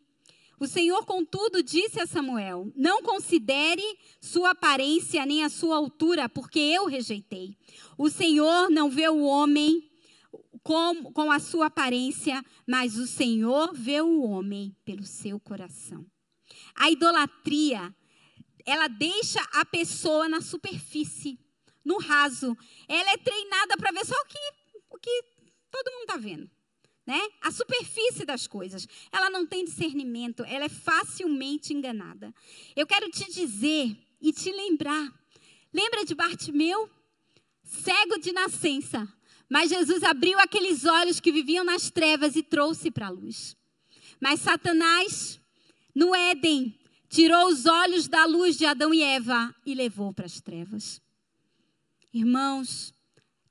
[0.58, 3.82] o Senhor, contudo, disse a Samuel: Não considere
[4.20, 7.56] sua aparência nem a sua altura, porque eu rejeitei.
[7.98, 9.90] O Senhor não vê o homem
[10.62, 16.06] com, com a sua aparência, mas o Senhor vê o homem pelo seu coração.
[16.74, 17.94] A idolatria,
[18.64, 21.38] ela deixa a pessoa na superfície,
[21.84, 22.56] no raso.
[22.88, 24.38] Ela é treinada para ver só o que,
[24.90, 25.22] o que
[25.70, 26.55] todo mundo está vendo
[27.06, 27.20] né?
[27.40, 28.86] A superfície das coisas.
[29.12, 32.34] Ela não tem discernimento, ela é facilmente enganada.
[32.74, 35.12] Eu quero te dizer e te lembrar.
[35.72, 36.90] Lembra de Bartimeu?
[37.62, 39.06] Cego de nascença.
[39.48, 43.56] Mas Jesus abriu aqueles olhos que viviam nas trevas e trouxe para a luz.
[44.20, 45.38] Mas Satanás,
[45.94, 46.76] no Éden,
[47.08, 51.00] tirou os olhos da luz de Adão e Eva e levou para as trevas.
[52.12, 52.92] Irmãos,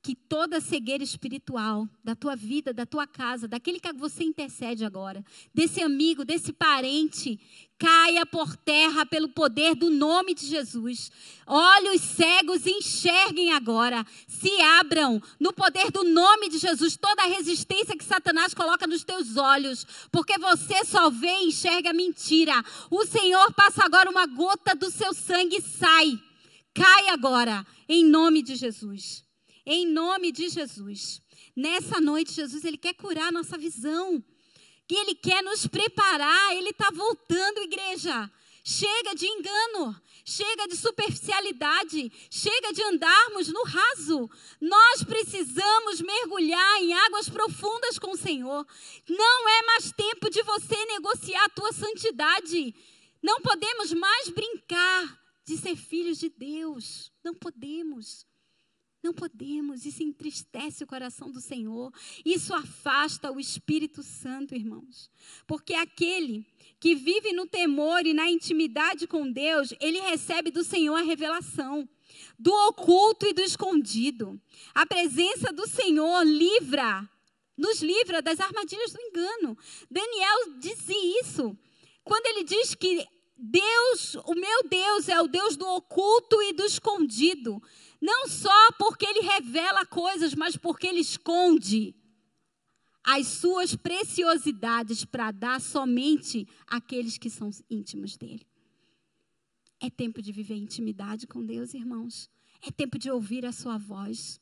[0.06, 5.26] que toda cegueira espiritual da tua vida, da tua casa, daquele que você intercede agora,
[5.52, 7.39] desse amigo, desse parente,
[7.80, 11.12] caia por terra pelo poder do nome de Jesus.
[11.48, 16.96] Olhos cegos enxerguem agora, se abram no poder do nome de Jesus.
[16.96, 21.91] Toda a resistência que Satanás coloca nos teus olhos, porque você só vê e enxerga
[21.91, 22.54] mentira.
[22.91, 26.22] O Senhor passa agora uma gota do seu sangue e sai.
[26.76, 29.26] Cai agora, em nome de Jesus.
[29.65, 31.21] Em nome de Jesus.
[31.56, 34.23] Nessa noite, Jesus, Ele quer curar a nossa visão.
[34.89, 36.56] E Ele quer nos preparar.
[36.56, 38.30] Ele está voltando, igreja.
[38.67, 44.27] Chega de engano, chega de superficialidade, chega de andarmos no raso.
[44.60, 48.65] Nós precisamos mergulhar em águas profundas com o Senhor.
[49.08, 52.73] Não é mais tempo de você negociar a tua santidade.
[53.21, 57.12] Não podemos mais brincar de ser filhos de Deus.
[57.23, 58.25] Não podemos.
[59.06, 61.93] Não podemos, isso entristece o coração do Senhor,
[62.25, 65.12] isso afasta o Espírito Santo, irmãos.
[65.45, 66.43] Porque aquele
[66.79, 71.87] que vive no temor e na intimidade com Deus, ele recebe do Senhor a revelação
[72.39, 74.41] do oculto e do escondido.
[74.73, 77.08] A presença do Senhor livra,
[77.56, 79.56] nos livra das armadilhas do engano.
[79.87, 81.56] Daniel dizia isso.
[82.03, 86.65] Quando ele diz que Deus, o meu Deus é o Deus do oculto e do
[86.65, 87.62] escondido.
[88.02, 91.96] Não só porque ele revela coisas, mas porque ele esconde
[93.04, 98.46] as suas preciosidades para dar somente àqueles que são íntimos dele.
[99.79, 102.29] É tempo de viver intimidade com Deus, irmãos.
[102.62, 104.41] É tempo de ouvir a sua voz.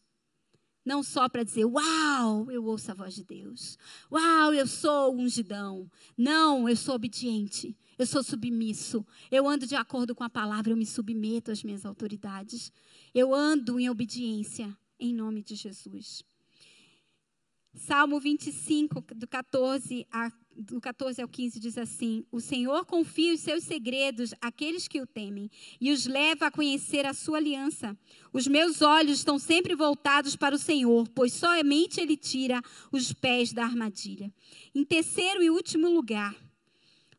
[0.85, 3.77] Não só para dizer, uau, eu ouço a voz de Deus.
[4.11, 5.89] Uau, eu sou ungidão.
[6.17, 7.77] Não, eu sou obediente.
[7.97, 9.05] Eu sou submisso.
[9.31, 12.71] Eu ando de acordo com a palavra, eu me submeto às minhas autoridades.
[13.13, 16.23] Eu ando em obediência, em nome de Jesus.
[17.75, 23.39] Salmo 25, do 14, a, do 14 ao 15, diz assim: O Senhor confia os
[23.39, 25.49] seus segredos àqueles que o temem
[25.79, 27.97] e os leva a conhecer a sua aliança.
[28.31, 32.61] Os meus olhos estão sempre voltados para o Senhor, pois somente Ele tira
[32.91, 34.33] os pés da armadilha.
[34.73, 36.35] Em terceiro e último lugar,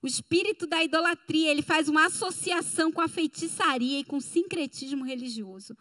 [0.04, 5.02] o espírito da idolatria, ele faz uma associação com a feitiçaria e com o sincretismo
[5.02, 5.74] religioso.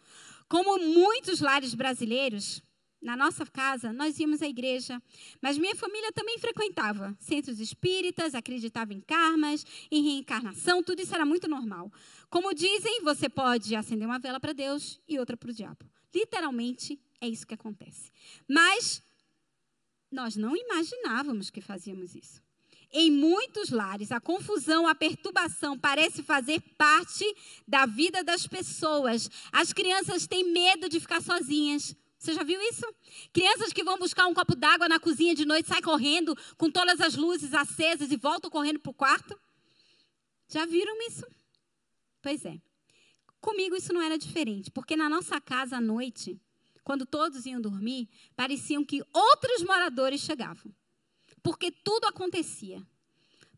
[0.48, 2.62] Como muitos lares brasileiros,
[3.02, 4.98] na nossa casa, nós íamos à igreja,
[5.42, 11.26] mas minha família também frequentava centros espíritas, acreditava em karmas, em reencarnação, tudo isso era
[11.26, 11.92] muito normal.
[12.30, 15.84] Como dizem, você pode acender uma vela para Deus e outra para o diabo.
[16.14, 18.10] Literalmente, é isso que acontece.
[18.48, 19.02] Mas
[20.10, 22.43] nós não imaginávamos que fazíamos isso.
[22.96, 27.24] Em muitos lares, a confusão, a perturbação parece fazer parte
[27.66, 29.28] da vida das pessoas.
[29.50, 31.96] As crianças têm medo de ficar sozinhas.
[32.16, 32.86] Você já viu isso?
[33.32, 37.00] Crianças que vão buscar um copo d'água na cozinha de noite, saem correndo com todas
[37.00, 39.36] as luzes acesas e voltam correndo para o quarto.
[40.48, 41.26] Já viram isso?
[42.22, 42.60] Pois é.
[43.40, 46.40] Comigo isso não era diferente, porque na nossa casa à noite,
[46.84, 50.72] quando todos iam dormir, pareciam que outros moradores chegavam.
[51.44, 52.82] Porque tudo acontecia.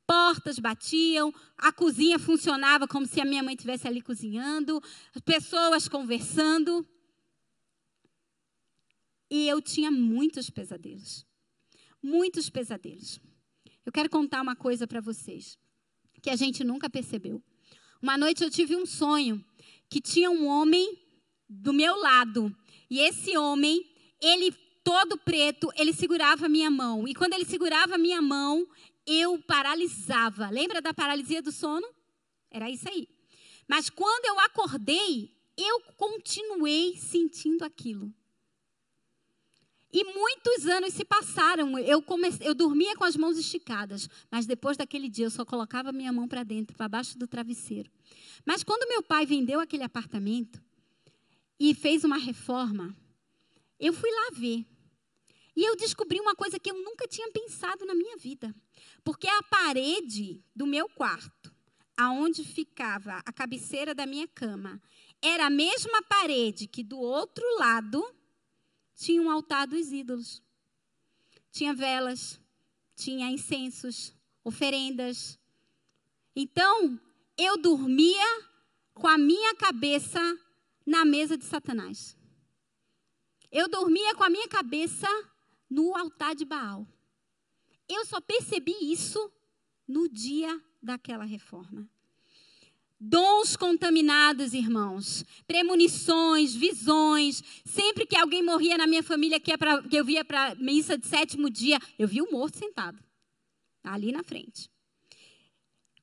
[0.05, 4.83] Portas batiam, a cozinha funcionava como se a minha mãe estivesse ali cozinhando,
[5.25, 6.85] pessoas conversando.
[9.31, 11.25] E eu tinha muitos pesadelos.
[12.03, 13.21] Muitos pesadelos.
[13.85, 15.57] Eu quero contar uma coisa para vocês
[16.21, 17.41] que a gente nunca percebeu.
[18.03, 19.45] Uma noite eu tive um sonho
[19.89, 20.99] que tinha um homem
[21.49, 22.55] do meu lado.
[22.91, 23.89] E esse homem,
[24.21, 24.53] ele
[24.87, 27.09] todo preto, ele segurava a minha mão.
[27.09, 28.65] E quando ele segurava a minha mão,
[29.05, 30.49] eu paralisava.
[30.49, 31.85] Lembra da paralisia do sono?
[32.49, 33.09] Era isso aí.
[33.67, 38.15] Mas quando eu acordei, eu continuei sentindo aquilo.
[39.93, 41.77] E muitos anos se passaram.
[41.81, 42.05] Eu,
[42.41, 46.29] eu dormia com as mãos esticadas, mas depois daquele dia eu só colocava minha mão
[46.29, 47.91] para dentro, para baixo do travesseiro.
[48.45, 50.63] Mas quando meu pai vendeu aquele apartamento
[51.59, 52.97] e fez uma reforma,
[53.81, 54.65] eu fui lá ver.
[55.57, 58.55] E eu descobri uma coisa que eu nunca tinha pensado na minha vida.
[59.03, 61.51] Porque a parede do meu quarto,
[61.97, 64.81] aonde ficava a cabeceira da minha cama,
[65.23, 68.07] era a mesma parede que do outro lado
[68.95, 70.43] tinha um altar dos ídolos.
[71.51, 72.39] Tinha velas,
[72.95, 75.39] tinha incensos, oferendas.
[76.35, 77.01] Então,
[77.39, 78.45] eu dormia
[78.93, 80.21] com a minha cabeça
[80.85, 82.15] na mesa de Satanás.
[83.51, 85.09] Eu dormia com a minha cabeça
[85.69, 86.87] no altar de Baal.
[87.89, 89.31] Eu só percebi isso
[89.87, 91.89] no dia daquela reforma.
[92.99, 95.25] Dons contaminados, irmãos.
[95.47, 97.43] Premonições, visões.
[97.65, 101.07] Sempre que alguém morria na minha família, que, pra, que eu via para missa de
[101.07, 102.99] sétimo dia, eu vi o morto sentado.
[103.85, 104.71] Ali na frente.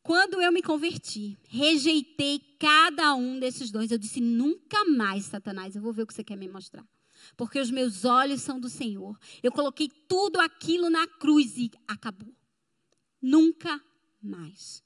[0.04, 3.90] Quando eu me converti, rejeitei cada um desses dons.
[3.90, 6.86] Eu disse: nunca mais, Satanás, eu vou ver o que você quer me mostrar.
[7.36, 9.18] Porque os meus olhos são do Senhor.
[9.42, 12.34] Eu coloquei tudo aquilo na cruz e acabou.
[13.22, 13.82] Nunca
[14.22, 14.84] mais.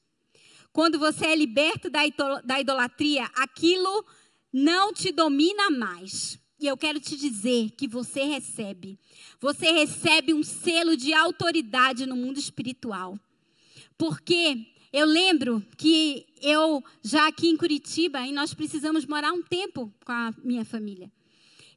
[0.71, 4.05] Quando você é liberto da idolatria, aquilo
[4.53, 6.39] não te domina mais.
[6.59, 8.99] E eu quero te dizer que você recebe.
[9.39, 13.19] Você recebe um selo de autoridade no mundo espiritual.
[13.97, 19.93] Porque eu lembro que eu, já aqui em Curitiba, e nós precisamos morar um tempo
[20.05, 21.11] com a minha família.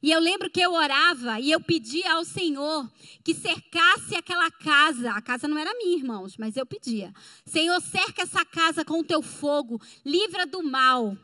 [0.01, 2.91] E eu lembro que eu orava e eu pedia ao Senhor
[3.23, 5.11] que cercasse aquela casa.
[5.11, 7.13] A casa não era minha, irmãos, mas eu pedia.
[7.45, 11.15] Senhor, cerca essa casa com o teu fogo, livra do mal.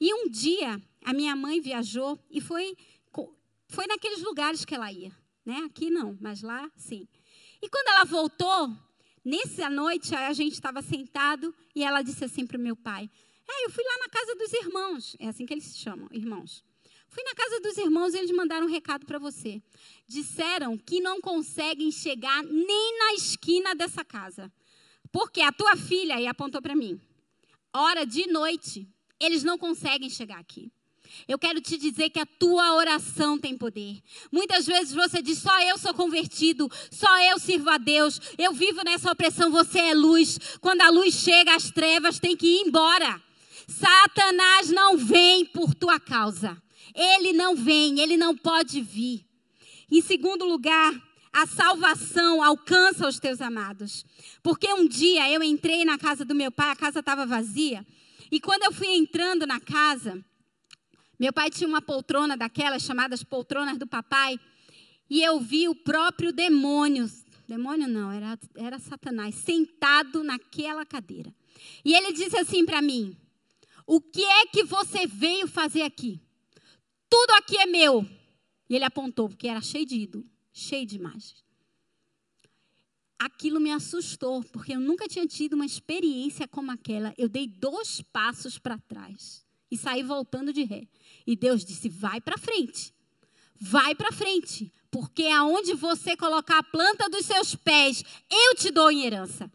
[0.00, 2.76] E um dia a minha mãe viajou e foi
[3.68, 5.10] foi naqueles lugares que ela ia,
[5.46, 5.62] né?
[5.64, 7.08] Aqui não, mas lá sim.
[7.62, 8.70] E quando ela voltou,
[9.24, 13.10] nessa noite a gente estava sentado e ela disse assim para o meu pai:
[13.48, 16.62] "É, eu fui lá na casa dos irmãos, é assim que eles se chamam, irmãos.
[17.12, 19.62] Fui na casa dos irmãos e eles mandaram um recado para você.
[20.08, 24.50] Disseram que não conseguem chegar nem na esquina dessa casa.
[25.12, 26.98] Porque a tua filha, e apontou para mim,
[27.70, 28.88] hora de noite,
[29.20, 30.72] eles não conseguem chegar aqui.
[31.28, 34.00] Eu quero te dizer que a tua oração tem poder.
[34.32, 38.82] Muitas vezes você diz: só eu sou convertido, só eu sirvo a Deus, eu vivo
[38.82, 40.38] nessa opressão, você é luz.
[40.62, 43.22] Quando a luz chega, as trevas têm que ir embora.
[43.68, 46.56] Satanás não vem por tua causa.
[46.94, 49.26] Ele não vem, ele não pode vir.
[49.90, 50.92] Em segundo lugar,
[51.32, 54.04] a salvação alcança os teus amados.
[54.42, 57.86] Porque um dia eu entrei na casa do meu pai, a casa estava vazia.
[58.30, 60.22] E quando eu fui entrando na casa,
[61.18, 64.38] meu pai tinha uma poltrona daquelas chamadas poltronas do papai,
[65.08, 67.10] e eu vi o próprio demônio,
[67.46, 71.34] demônio não, era, era Satanás, sentado naquela cadeira.
[71.84, 73.16] E ele disse assim para mim:
[73.86, 76.18] O que é que você veio fazer aqui?
[77.12, 78.08] Tudo aqui é meu.
[78.70, 81.44] E ele apontou, porque era cheio de ídolo, cheio de imagens.
[83.18, 87.12] Aquilo me assustou, porque eu nunca tinha tido uma experiência como aquela.
[87.18, 90.88] Eu dei dois passos para trás e saí voltando de ré.
[91.26, 92.94] E Deus disse: vai para frente.
[93.60, 98.90] Vai para frente, porque aonde você colocar a planta dos seus pés, eu te dou
[98.90, 99.52] em herança.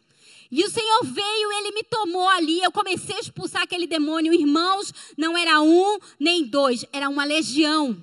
[0.52, 2.62] E o Senhor veio, ele me tomou ali.
[2.62, 4.34] Eu comecei a expulsar aquele demônio.
[4.34, 7.98] Irmãos, não era um nem dois, era uma legião.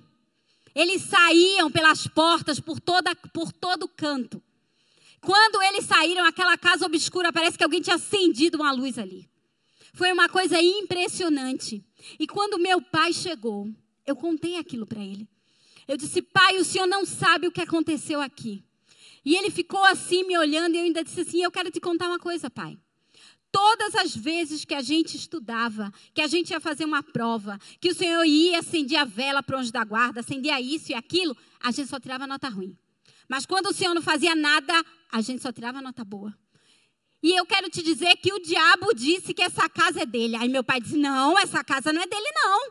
[0.74, 4.42] Eles saíam pelas portas, por, toda, por todo canto.
[5.20, 9.28] Quando eles saíram, aquela casa obscura, parece que alguém tinha acendido uma luz ali.
[9.94, 11.82] Foi uma coisa impressionante.
[12.18, 13.68] E quando meu pai chegou,
[14.04, 15.26] eu contei aquilo para ele.
[15.86, 18.62] Eu disse: Pai, o senhor não sabe o que aconteceu aqui.
[19.24, 22.08] E ele ficou assim me olhando e eu ainda disse assim: Eu quero te contar
[22.08, 22.78] uma coisa, pai.
[23.50, 27.90] Todas as vezes que a gente estudava, que a gente ia fazer uma prova, que
[27.90, 31.70] o Senhor ia acender a vela para anjo da guarda, acendia isso e aquilo, a
[31.70, 32.76] gente só tirava nota ruim.
[33.28, 34.72] Mas quando o Senhor não fazia nada,
[35.10, 36.36] a gente só tirava nota boa.
[37.22, 40.36] E eu quero te dizer que o diabo disse que essa casa é dele.
[40.36, 42.64] Aí meu pai disse: Não, essa casa não é dele, não.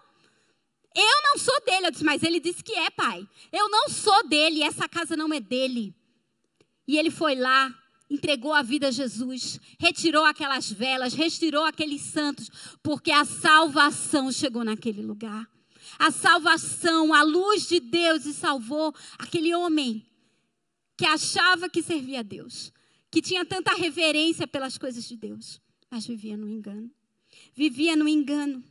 [0.96, 1.88] Eu não sou dele.
[1.88, 3.28] Eu disse: Mas ele disse que é, pai.
[3.52, 5.96] Eu não sou dele, essa casa não é dele.
[6.88, 7.74] E ele foi lá,
[8.10, 12.50] entregou a vida a Jesus, retirou aquelas velas, retirou aqueles santos,
[12.82, 15.48] porque a salvação chegou naquele lugar.
[16.00, 20.06] A salvação, a luz de Deus e salvou aquele homem
[20.98, 22.74] que achava que servia a Deus
[23.14, 26.90] que tinha tanta reverência pelas coisas de Deus, mas vivia no engano.
[27.54, 28.64] Vivia no engano.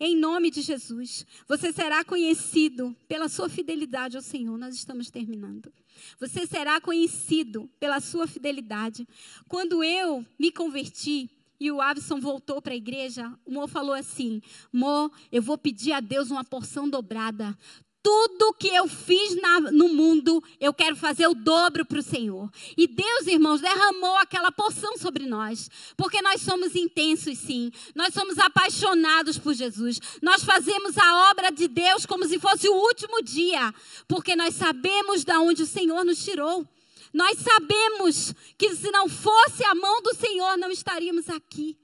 [0.00, 4.58] Em nome de Jesus, você será conhecido pela sua fidelidade ao Senhor.
[4.58, 5.72] Nós estamos terminando.
[6.18, 9.06] Você será conhecido pela sua fidelidade.
[9.48, 14.42] Quando eu me converti, e o Avison voltou para a igreja, o Mo falou assim:
[14.72, 17.56] Mo, eu vou pedir a Deus uma porção dobrada
[18.04, 22.50] tudo que eu fiz na, no mundo, eu quero fazer o dobro para o Senhor.
[22.76, 27.72] E Deus, irmãos, derramou aquela porção sobre nós, porque nós somos intensos, sim.
[27.94, 29.98] Nós somos apaixonados por Jesus.
[30.20, 33.72] Nós fazemos a obra de Deus como se fosse o último dia,
[34.06, 36.68] porque nós sabemos de onde o Senhor nos tirou.
[37.10, 41.74] Nós sabemos que se não fosse a mão do Senhor, não estaríamos aqui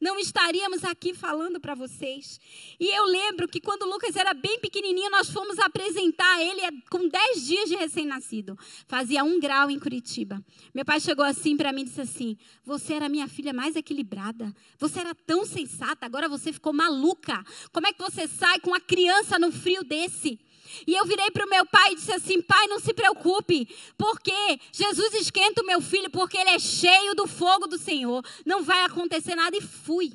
[0.00, 2.40] não estaríamos aqui falando para vocês.
[2.78, 7.08] E eu lembro que quando o Lucas era bem pequenininho, nós fomos apresentar ele com
[7.08, 8.56] 10 dias de recém-nascido.
[8.86, 10.42] Fazia um grau em Curitiba.
[10.72, 14.54] Meu pai chegou assim para mim e disse assim: Você era minha filha mais equilibrada.
[14.78, 17.44] Você era tão sensata, agora você ficou maluca.
[17.72, 20.38] Como é que você sai com uma criança no frio desse?
[20.86, 24.60] E eu virei para o meu pai e disse assim: Pai, não se preocupe, porque
[24.72, 28.24] Jesus esquenta o meu filho, porque ele é cheio do fogo do Senhor.
[28.44, 29.56] Não vai acontecer nada.
[29.56, 30.12] E fui.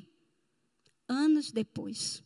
[1.08, 2.24] Anos depois,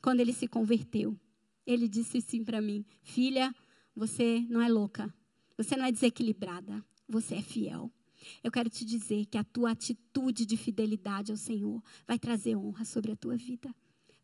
[0.00, 1.18] quando ele se converteu,
[1.66, 3.54] ele disse assim para mim: Filha,
[3.94, 5.12] você não é louca,
[5.56, 7.90] você não é desequilibrada, você é fiel.
[8.42, 12.84] Eu quero te dizer que a tua atitude de fidelidade ao Senhor vai trazer honra
[12.84, 13.74] sobre a tua vida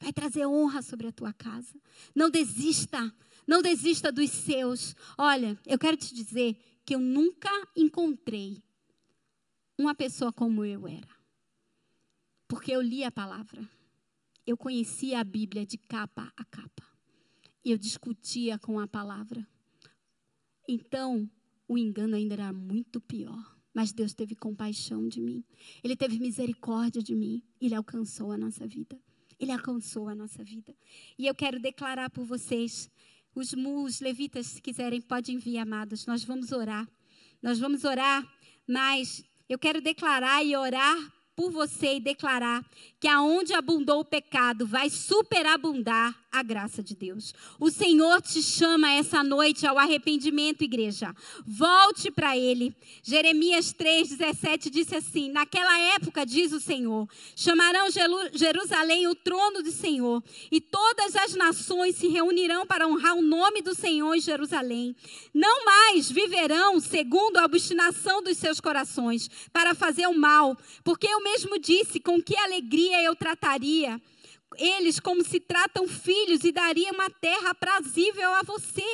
[0.01, 1.79] vai trazer honra sobre a tua casa.
[2.15, 3.15] Não desista,
[3.47, 4.97] não desista dos seus.
[5.19, 8.63] Olha, eu quero te dizer que eu nunca encontrei
[9.79, 11.09] uma pessoa como eu era.
[12.49, 13.69] Porque eu li a palavra.
[14.47, 16.85] Eu conhecia a Bíblia de capa a capa.
[17.63, 19.47] E eu discutia com a palavra.
[20.67, 21.31] Então,
[21.69, 23.57] o engano ainda era muito pior.
[23.73, 25.45] Mas Deus teve compaixão de mim.
[25.85, 27.43] Ele teve misericórdia de mim.
[27.61, 28.99] Ele alcançou a nossa vida.
[29.41, 30.77] Ele alcançou a nossa vida.
[31.19, 32.91] E eu quero declarar por vocês,
[33.35, 36.05] os, os levitas, se quiserem, podem vir, amados.
[36.05, 36.87] Nós vamos orar.
[37.43, 38.23] Nós vamos orar,
[38.69, 40.97] mas eu quero declarar e orar
[41.35, 42.63] por você e declarar
[43.01, 47.35] que aonde abundou o pecado vai superabundar a graça de Deus.
[47.59, 51.15] O Senhor te chama essa noite ao arrependimento, igreja.
[51.45, 52.75] Volte para Ele.
[53.03, 57.89] Jeremias 3,17 disse assim: Naquela época, diz o Senhor, chamarão
[58.33, 63.61] Jerusalém o trono do Senhor, e todas as nações se reunirão para honrar o nome
[63.61, 64.95] do Senhor em Jerusalém.
[65.35, 71.23] Não mais viverão segundo a obstinação dos seus corações, para fazer o mal, porque eu
[71.23, 74.01] mesmo disse com que alegria eu trataria
[74.57, 78.85] eles como se tratam filhos e daria uma terra aprazível a você,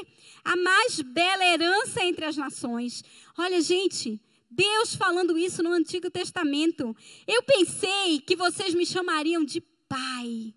[0.44, 3.02] a mais bela herança entre as nações.
[3.38, 6.96] Olha, gente, Deus falando isso no Antigo Testamento.
[7.26, 10.54] Eu pensei que vocês me chamariam de pai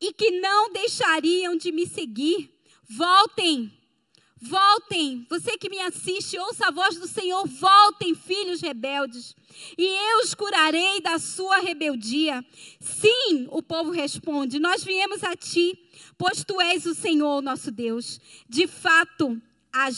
[0.00, 2.50] e que não deixariam de me seguir.
[2.88, 3.72] Voltem
[4.44, 9.36] Voltem, você que me assiste, ouça a voz do Senhor, voltem, filhos rebeldes,
[9.78, 12.44] e eu os curarei da sua rebeldia.
[12.80, 15.78] Sim, o povo responde: Nós viemos a ti,
[16.18, 18.20] pois tu és o Senhor, nosso Deus.
[18.48, 19.40] De fato,
[19.72, 19.88] a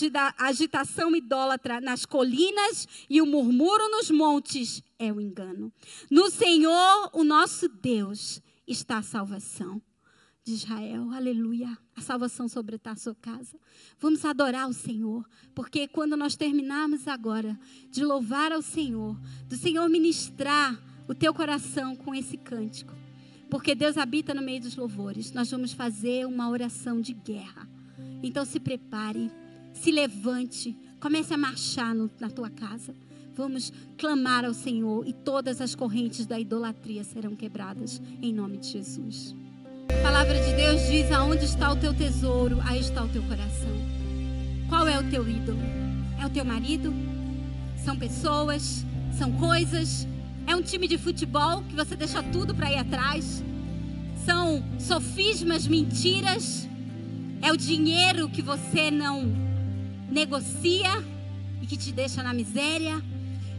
[0.46, 5.72] agitação idólatra nas colinas e o murmúrio nos montes é o engano.
[6.10, 9.80] No Senhor, o nosso Deus, está a salvação
[10.44, 11.10] de Israel.
[11.10, 11.76] Aleluia.
[11.96, 13.58] A salvação sobre a sua casa.
[13.98, 15.24] Vamos adorar o Senhor,
[15.54, 17.58] porque quando nós terminarmos agora
[17.90, 19.18] de louvar ao Senhor,
[19.48, 20.78] do Senhor ministrar
[21.08, 22.92] o teu coração com esse cântico,
[23.48, 27.66] porque Deus habita no meio dos louvores, nós vamos fazer uma oração de guerra.
[28.22, 29.30] Então se prepare,
[29.72, 32.94] se levante, comece a marchar no, na tua casa.
[33.34, 38.68] Vamos clamar ao Senhor e todas as correntes da idolatria serão quebradas em nome de
[38.68, 39.34] Jesus.
[40.24, 43.76] Palavra de Deus diz: aonde está o teu tesouro, aí está o teu coração.
[44.70, 45.60] Qual é o teu ídolo?
[46.18, 46.94] É o teu marido?
[47.84, 48.86] São pessoas?
[49.12, 50.08] São coisas?
[50.46, 53.44] É um time de futebol que você deixa tudo para ir atrás?
[54.24, 56.66] São sofismas, mentiras?
[57.42, 59.30] É o dinheiro que você não
[60.10, 61.04] negocia
[61.60, 62.98] e que te deixa na miséria?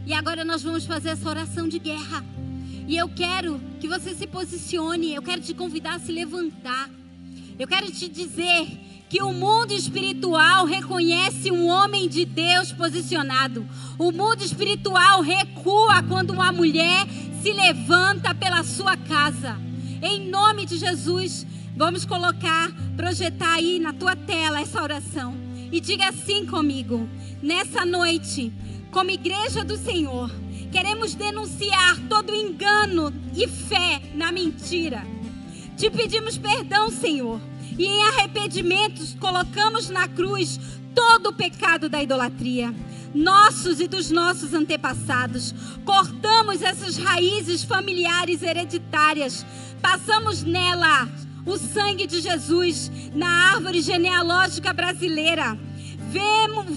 [0.04, 2.24] E agora nós vamos fazer essa oração de guerra.
[2.86, 6.88] E eu quero que você se posicione, eu quero te convidar a se levantar.
[7.58, 8.66] Eu quero te dizer
[9.08, 13.66] que o mundo espiritual reconhece um homem de Deus posicionado.
[13.98, 17.06] O mundo espiritual recua quando uma mulher
[17.42, 19.56] se levanta pela sua casa.
[20.00, 21.44] Em nome de Jesus,
[21.76, 25.34] vamos colocar, projetar aí na tua tela essa oração.
[25.72, 27.08] E diga assim comigo:
[27.42, 28.52] nessa noite,
[28.92, 30.30] como igreja do Senhor
[30.76, 35.06] Queremos denunciar todo engano e fé na mentira.
[35.74, 37.40] Te pedimos perdão, Senhor,
[37.78, 40.60] e em arrependimentos colocamos na cruz
[40.94, 42.74] todo o pecado da idolatria,
[43.14, 45.54] nossos e dos nossos antepassados.
[45.82, 49.46] Cortamos essas raízes familiares hereditárias,
[49.80, 51.08] passamos nela
[51.46, 55.58] o sangue de Jesus na árvore genealógica brasileira.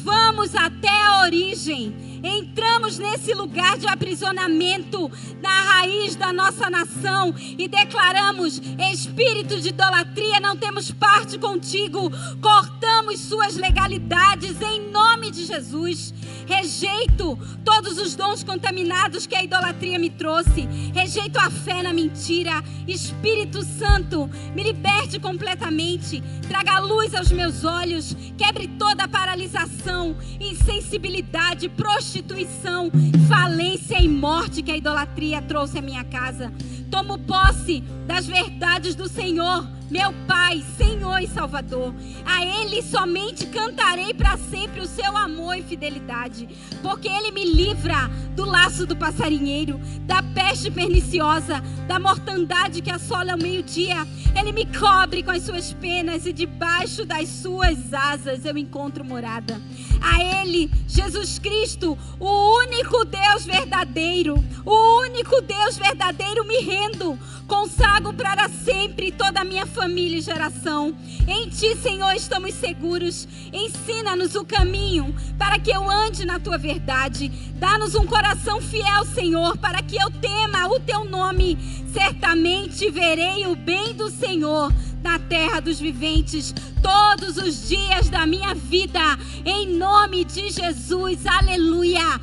[0.03, 5.09] Vamos até a origem entramos nesse lugar de aprisionamento
[5.41, 8.61] na raiz da nossa nação e declaramos:
[8.91, 12.11] espírito de idolatria, não temos parte contigo,
[12.41, 16.13] cortamos suas legalidades em nome de Jesus.
[16.45, 22.63] Rejeito todos os dons contaminados que a idolatria me trouxe, rejeito a fé na mentira.
[22.87, 32.08] Espírito Santo, me liberte completamente, traga luz aos meus olhos, quebre toda paralisação, insensibilidade, prostituição
[32.09, 32.89] prostituição,
[33.27, 36.51] falência e morte que a idolatria trouxe à minha casa.
[36.89, 41.93] Tomo posse das verdades do Senhor, meu Pai, Senhor e Salvador.
[42.25, 46.47] A Ele somente cantarei para sempre o seu amor e fidelidade,
[46.81, 53.35] porque Ele me livra do laço do passarinheiro, da peste perniciosa, da mortandade que assola
[53.35, 54.07] o meio-dia.
[54.37, 59.59] Ele me cobre com as suas penas e debaixo das suas asas eu encontro morada.
[60.01, 67.17] A Ele, Jesus Cristo, o único Deus verdadeiro, o único Deus verdadeiro, me rendo
[67.49, 70.93] Consagro para sempre toda a minha família e geração.
[71.27, 73.27] Em ti, Senhor, estamos seguros.
[73.53, 77.31] Ensina-nos o caminho para que eu ande na tua verdade.
[77.55, 81.57] Dá-nos um coração fiel, Senhor, para que eu tema o teu nome.
[81.93, 84.71] Certamente verei o bem do Senhor
[85.01, 88.99] na terra dos viventes todos os dias da minha vida.
[89.45, 91.25] Em nome de Jesus.
[91.25, 92.19] Aleluia.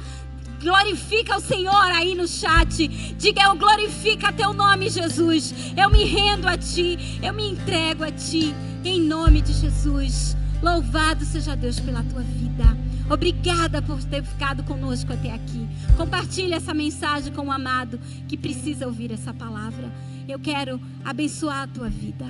[0.66, 2.88] Glorifica o Senhor aí no chat.
[3.16, 5.54] Diga eu glorifica teu nome, Jesus.
[5.76, 8.52] Eu me rendo a ti, eu me entrego a ti
[8.84, 10.36] em nome de Jesus.
[10.60, 12.64] Louvado seja Deus pela tua vida.
[13.08, 15.68] Obrigada por ter ficado conosco até aqui.
[15.96, 19.92] Compartilhe essa mensagem com o amado que precisa ouvir essa palavra.
[20.26, 22.26] Eu quero abençoar a tua vida.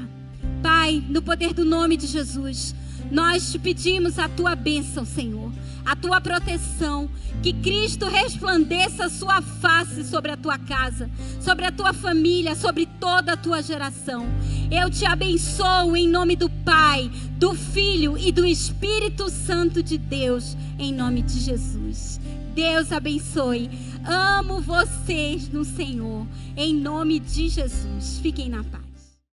[0.62, 2.74] Pai, no poder do nome de Jesus,
[3.11, 5.52] nós te pedimos a tua bênção, Senhor,
[5.84, 7.09] a tua proteção,
[7.42, 11.09] que Cristo resplandeça a sua face sobre a tua casa,
[11.40, 14.26] sobre a tua família, sobre toda a tua geração.
[14.70, 20.57] Eu te abençoo em nome do Pai, do Filho e do Espírito Santo de Deus,
[20.78, 22.20] em nome de Jesus.
[22.54, 23.70] Deus abençoe.
[24.04, 26.26] Amo vocês no Senhor,
[26.57, 28.18] em nome de Jesus.
[28.20, 28.86] Fiquem na paz.